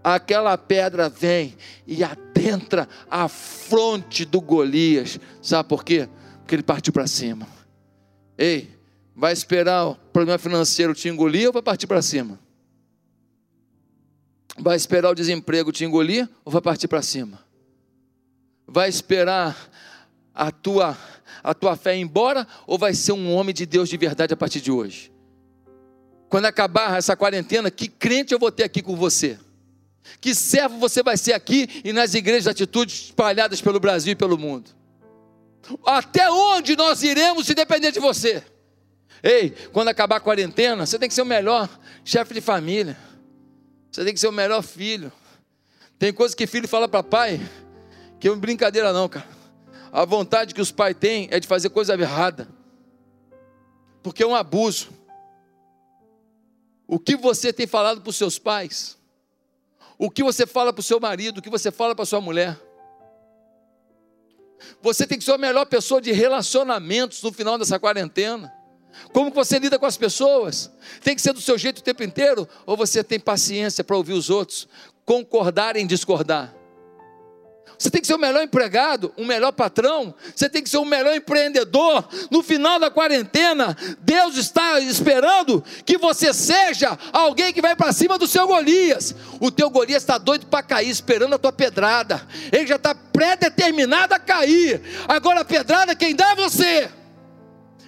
Aquela 0.04 0.58
pedra 0.58 1.08
vem 1.08 1.56
e 1.86 2.04
adentra 2.04 2.90
a 3.10 3.28
fronte 3.28 4.26
do 4.26 4.42
Golias. 4.42 5.20
Sabe 5.40 5.70
por 5.70 5.84
quê? 5.84 6.10
Porque 6.44 6.56
ele 6.56 6.64
partiu 6.64 6.92
para 6.92 7.08
cima. 7.08 7.48
Ei, 8.38 8.70
vai 9.16 9.34
esperar 9.34 9.88
o 9.88 9.96
problema 9.96 10.38
financeiro 10.38 10.94
te 10.94 11.08
engolir 11.08 11.48
ou 11.48 11.54
vai 11.54 11.62
partir 11.62 11.88
para 11.88 12.02
cima? 12.02 12.40
Vai 14.58 14.76
esperar 14.76 15.10
o 15.10 15.16
desemprego 15.16 15.72
te 15.72 15.84
engolir 15.84 16.30
ou 16.46 16.52
vai 16.52 16.62
partir 16.62 16.88
para 16.88 17.02
cima? 17.02 17.40
Vai 18.68 18.90
esperar 18.90 19.58
a 20.34 20.52
tua, 20.52 20.98
a 21.44 21.54
tua 21.54 21.76
fé 21.76 21.96
ir 21.96 22.02
embora 22.02 22.48
ou 22.68 22.78
vai 22.78 22.94
ser 22.94 23.14
um 23.14 23.34
homem 23.34 23.54
de 23.54 23.66
Deus 23.66 23.90
de 23.90 23.98
verdade 23.98 24.34
a 24.34 24.38
partir 24.38 24.62
de 24.62 24.72
hoje? 24.72 25.12
Quando 26.30 26.46
acabar 26.46 26.98
essa 26.98 27.16
quarentena, 27.16 27.72
que 27.72 27.88
crente 27.88 28.34
eu 28.34 28.40
vou 28.40 28.52
ter 28.52 28.64
aqui 28.64 28.82
com 28.82 28.96
você? 28.96 29.40
Que 30.20 30.36
servo 30.36 30.78
você 30.78 31.02
vai 31.02 31.16
ser 31.16 31.34
aqui 31.34 31.82
e 31.84 31.94
nas 31.94 32.14
igrejas 32.14 32.44
de 32.44 32.50
atitudes 32.50 33.06
espalhadas 33.06 33.62
pelo 33.62 33.80
Brasil 33.80 34.14
e 34.14 34.16
pelo 34.16 34.38
mundo? 34.38 34.70
Até 35.86 36.30
onde 36.30 36.76
nós 36.76 37.04
iremos 37.04 37.46
se 37.46 37.54
depender 37.54 37.92
de 37.92 38.00
você? 38.00 38.44
Ei, 39.22 39.52
quando 39.72 39.88
acabar 39.88 40.18
a 40.18 40.20
quarentena, 40.20 40.86
você 40.86 41.00
tem 41.00 41.08
que 41.08 41.16
ser 41.16 41.22
o 41.22 41.26
melhor 41.26 41.70
chefe 42.04 42.34
de 42.34 42.42
família 42.42 42.98
você 43.94 44.04
tem 44.04 44.14
que 44.14 44.20
ser 44.20 44.28
o 44.28 44.32
melhor 44.32 44.64
filho. 44.64 45.14
Tem 46.00 46.12
coisa 46.12 46.36
que 46.36 46.48
filho 46.48 46.68
fala 46.68 46.88
para 46.88 47.04
pai, 47.04 47.40
que 48.20 48.28
é 48.28 48.36
brincadeira 48.36 48.92
não, 48.92 49.08
cara. 49.08 49.28
A 49.92 50.04
vontade 50.04 50.56
que 50.56 50.62
os 50.62 50.72
pais 50.72 50.98
têm 51.00 51.28
é 51.30 51.40
de 51.40 51.48
fazer 51.48 51.70
coisa 51.70 51.94
errada. 51.94 52.50
Porque 54.02 54.24
é 54.24 54.28
um 54.28 54.34
abuso. 54.34 54.90
O 56.88 56.98
que 56.98 57.16
você 57.16 57.54
tem 57.54 57.68
falado 57.68 58.02
para 58.02 58.10
os 58.10 58.16
seus 58.16 58.40
pais? 58.40 58.98
O 59.96 60.10
que 60.10 60.24
você 60.24 60.48
fala 60.48 60.74
para 60.74 60.80
o 60.80 60.84
seu 60.84 61.00
marido? 61.00 61.38
O 61.38 61.42
que 61.42 61.50
você 61.50 61.72
fala 61.72 61.94
para 61.94 62.04
sua 62.04 62.20
mulher? 62.20 62.60
Você 64.82 65.08
tem 65.08 65.18
que 65.18 65.24
ser 65.24 65.32
a 65.32 65.38
melhor 65.38 65.66
pessoa 65.66 66.02
de 66.02 66.12
relacionamentos 66.12 67.22
no 67.22 67.32
final 67.32 67.58
dessa 67.58 67.80
quarentena. 67.80 68.52
Como 69.12 69.32
você 69.32 69.60
lida 69.60 69.80
com 69.80 69.86
as 69.86 69.98
pessoas? 69.98 70.72
Tem 71.02 71.16
que 71.16 71.22
ser 71.22 71.34
do 71.34 71.42
seu 71.42 71.58
jeito 71.58 71.80
o 71.80 71.84
tempo 71.84 72.04
inteiro? 72.04 72.48
Ou 72.66 72.78
você 72.78 73.04
tem 73.04 73.20
paciência 73.20 73.84
para 73.84 73.98
ouvir 73.98 74.14
os 74.14 74.30
outros, 74.30 74.68
concordar 75.06 75.76
em 75.76 75.88
discordar? 75.88 76.54
Você 77.78 77.90
tem 77.90 78.00
que 78.00 78.08
ser 78.08 78.14
o 78.14 78.20
melhor 78.20 78.44
empregado, 78.44 79.14
o 79.18 79.26
melhor 79.26 79.52
patrão, 79.52 80.16
você 80.34 80.48
tem 80.48 80.64
que 80.64 80.70
ser 80.70 80.78
o 80.78 80.86
melhor 80.86 81.16
empreendedor. 81.16 82.08
No 82.32 82.42
final 82.42 82.80
da 82.80 82.90
quarentena, 82.90 83.76
Deus 84.00 84.38
está 84.38 84.80
esperando 84.80 85.64
que 85.86 85.98
você 85.98 86.34
seja 86.34 86.98
alguém 87.12 87.52
que 87.52 87.62
vai 87.62 87.76
para 87.76 87.92
cima 87.92 88.18
do 88.18 88.26
seu 88.28 88.48
Golias. 88.48 89.14
O 89.40 89.52
teu 89.52 89.70
Golias 89.70 90.04
está 90.04 90.18
doido 90.18 90.46
para 90.46 90.64
cair, 90.64 90.90
esperando 90.90 91.36
a 91.36 91.38
tua 91.38 91.52
pedrada. 91.52 92.26
Ele 92.52 92.68
já 92.68 92.78
está 92.78 92.96
pré-determinado 92.96 94.14
a 94.14 94.20
cair. 94.20 94.82
Agora 95.08 95.42
a 95.42 95.46
pedrada 95.46 95.96
quem 95.96 96.16
dá 96.16 96.32
é 96.32 96.36
você. 96.36 96.90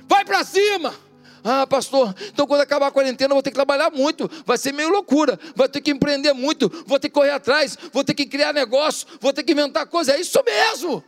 Vai 0.08 0.26
para 0.26 0.44
cima. 0.44 1.05
Ah, 1.48 1.68
pastor, 1.68 2.16
então 2.26 2.48
quando 2.48 2.62
acabar 2.62 2.88
a 2.88 2.92
quarentena 2.92 3.32
eu 3.32 3.36
vou 3.36 3.44
ter 3.44 3.52
que 3.52 3.56
trabalhar 3.56 3.92
muito, 3.92 4.28
vai 4.48 4.58
ser 4.58 4.74
meio 4.74 4.90
loucura, 4.90 5.40
vou 5.56 5.70
ter 5.70 5.80
que 5.80 5.92
empreender 5.92 6.34
muito, 6.34 6.68
vou 6.88 7.00
ter 7.00 7.08
que 7.08 7.14
correr 7.14 7.30
atrás, 7.30 7.78
vou 7.94 8.04
ter 8.04 8.16
que 8.16 8.26
criar 8.26 8.52
negócio, 8.52 9.08
vou 9.22 9.32
ter 9.32 9.44
que 9.44 9.52
inventar 9.52 9.86
coisa, 9.86 10.14
é 10.14 10.20
isso 10.20 10.42
mesmo. 10.44 11.04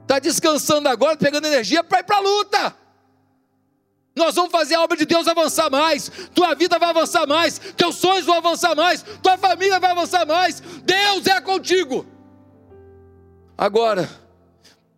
Está 0.00 0.18
descansando 0.18 0.88
agora, 0.88 1.16
pegando 1.16 1.46
energia 1.46 1.84
para 1.84 2.00
ir 2.00 2.02
para 2.02 2.16
a 2.16 2.20
luta. 2.20 2.76
Nós 4.16 4.34
vamos 4.34 4.50
fazer 4.50 4.74
a 4.74 4.82
obra 4.82 4.96
de 4.96 5.06
Deus 5.06 5.28
avançar 5.28 5.70
mais, 5.70 6.10
tua 6.34 6.56
vida 6.56 6.80
vai 6.80 6.90
avançar 6.90 7.24
mais, 7.24 7.60
teus 7.76 7.94
sonhos 7.94 8.26
vão 8.26 8.38
avançar 8.38 8.74
mais, 8.74 9.04
tua 9.22 9.38
família 9.38 9.78
vai 9.78 9.92
avançar 9.92 10.26
mais. 10.26 10.58
Deus 10.58 11.24
é 11.28 11.40
contigo. 11.40 12.04
Agora, 13.56 14.10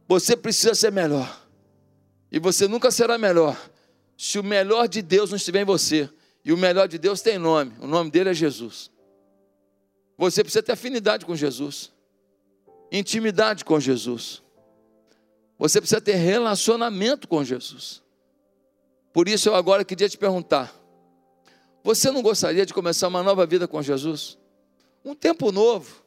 você 0.08 0.34
precisa 0.34 0.74
ser 0.74 0.90
melhor. 0.90 1.43
E 2.34 2.40
você 2.40 2.66
nunca 2.66 2.90
será 2.90 3.16
melhor 3.16 3.56
se 4.18 4.40
o 4.40 4.42
melhor 4.42 4.88
de 4.88 5.00
Deus 5.00 5.30
não 5.30 5.36
estiver 5.36 5.60
em 5.60 5.64
você. 5.64 6.10
E 6.44 6.52
o 6.52 6.56
melhor 6.56 6.88
de 6.88 6.98
Deus 6.98 7.20
tem 7.20 7.38
nome, 7.38 7.72
o 7.80 7.86
nome 7.86 8.10
dele 8.10 8.30
é 8.30 8.34
Jesus. 8.34 8.90
Você 10.18 10.42
precisa 10.42 10.60
ter 10.60 10.72
afinidade 10.72 11.24
com 11.24 11.36
Jesus, 11.36 11.92
intimidade 12.90 13.64
com 13.64 13.78
Jesus. 13.78 14.42
Você 15.56 15.80
precisa 15.80 16.00
ter 16.00 16.16
relacionamento 16.16 17.28
com 17.28 17.44
Jesus. 17.44 18.02
Por 19.12 19.28
isso 19.28 19.48
eu 19.48 19.54
agora 19.54 19.84
queria 19.84 20.08
te 20.08 20.18
perguntar: 20.18 20.74
você 21.84 22.10
não 22.10 22.20
gostaria 22.20 22.66
de 22.66 22.74
começar 22.74 23.06
uma 23.06 23.22
nova 23.22 23.46
vida 23.46 23.68
com 23.68 23.80
Jesus? 23.80 24.36
Um 25.04 25.14
tempo 25.14 25.52
novo. 25.52 26.02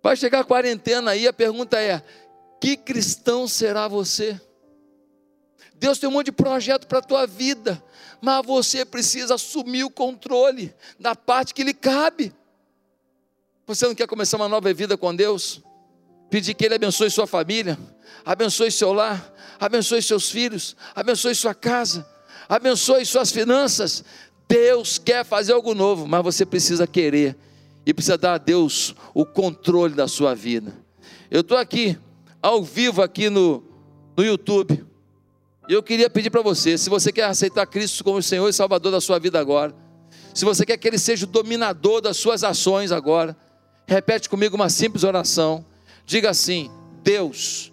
Vai 0.00 0.14
chegar 0.14 0.38
a 0.38 0.44
quarentena 0.44 1.10
aí, 1.10 1.26
a 1.26 1.32
pergunta 1.32 1.80
é: 1.80 2.00
que 2.60 2.76
cristão 2.76 3.48
será 3.48 3.88
você? 3.88 4.40
Deus 5.78 5.98
tem 5.98 6.08
um 6.08 6.12
monte 6.12 6.26
de 6.26 6.32
projeto 6.32 6.86
para 6.86 6.98
a 6.98 7.02
tua 7.02 7.26
vida, 7.26 7.82
mas 8.20 8.44
você 8.44 8.84
precisa 8.84 9.34
assumir 9.34 9.84
o 9.84 9.90
controle 9.90 10.74
da 10.98 11.14
parte 11.14 11.54
que 11.54 11.62
lhe 11.62 11.74
cabe. 11.74 12.32
Você 13.66 13.86
não 13.86 13.94
quer 13.94 14.06
começar 14.06 14.36
uma 14.36 14.48
nova 14.48 14.72
vida 14.72 14.96
com 14.96 15.14
Deus? 15.14 15.62
Pedir 16.30 16.54
que 16.54 16.64
Ele 16.64 16.74
abençoe 16.74 17.10
sua 17.10 17.26
família, 17.26 17.78
abençoe 18.24 18.70
seu 18.70 18.92
lar, 18.92 19.32
abençoe 19.58 20.02
seus 20.02 20.30
filhos, 20.30 20.76
abençoe 20.94 21.34
sua 21.34 21.54
casa 21.54 22.18
abençoe 22.48 23.04
suas 23.04 23.30
finanças. 23.30 24.02
Deus 24.48 24.98
quer 24.98 25.24
fazer 25.24 25.52
algo 25.52 25.74
novo, 25.74 26.08
mas 26.08 26.22
você 26.22 26.46
precisa 26.46 26.86
querer 26.86 27.36
e 27.84 27.92
precisa 27.92 28.16
dar 28.16 28.34
a 28.34 28.38
Deus 28.38 28.94
o 29.12 29.26
controle 29.26 29.94
da 29.94 30.08
sua 30.08 30.34
vida. 30.34 30.72
Eu 31.30 31.42
estou 31.42 31.58
aqui, 31.58 31.98
ao 32.40 32.62
vivo, 32.64 33.02
aqui 33.02 33.28
no, 33.28 33.62
no 34.16 34.24
YouTube. 34.24 34.86
Eu 35.68 35.82
queria 35.82 36.08
pedir 36.08 36.30
para 36.30 36.40
você, 36.40 36.78
se 36.78 36.88
você 36.88 37.12
quer 37.12 37.24
aceitar 37.24 37.66
Cristo 37.66 38.02
como 38.02 38.22
Senhor 38.22 38.48
e 38.48 38.52
Salvador 38.54 38.90
da 38.90 39.02
sua 39.02 39.18
vida 39.18 39.38
agora, 39.38 39.74
se 40.32 40.44
você 40.44 40.64
quer 40.64 40.78
que 40.78 40.88
Ele 40.88 40.98
seja 40.98 41.26
o 41.26 41.28
dominador 41.28 42.00
das 42.00 42.16
suas 42.16 42.42
ações 42.42 42.90
agora, 42.90 43.36
repete 43.86 44.30
comigo 44.30 44.56
uma 44.56 44.70
simples 44.70 45.04
oração. 45.04 45.64
Diga 46.06 46.30
assim: 46.30 46.70
Deus, 47.02 47.70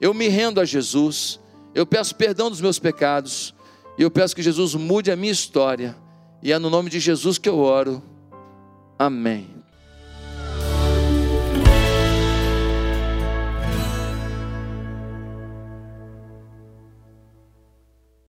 eu 0.00 0.14
me 0.14 0.28
rendo 0.28 0.60
a 0.60 0.64
Jesus, 0.64 1.38
eu 1.74 1.84
peço 1.84 2.14
perdão 2.14 2.48
dos 2.48 2.60
meus 2.60 2.78
pecados, 2.78 3.54
e 3.98 4.02
eu 4.02 4.10
peço 4.10 4.34
que 4.34 4.42
Jesus 4.42 4.74
mude 4.74 5.10
a 5.10 5.16
minha 5.16 5.32
história. 5.32 5.94
E 6.42 6.52
é 6.52 6.58
no 6.58 6.70
nome 6.70 6.88
de 6.88 7.00
Jesus 7.00 7.36
que 7.36 7.48
eu 7.48 7.58
oro. 7.58 8.02
Amém. 8.98 9.55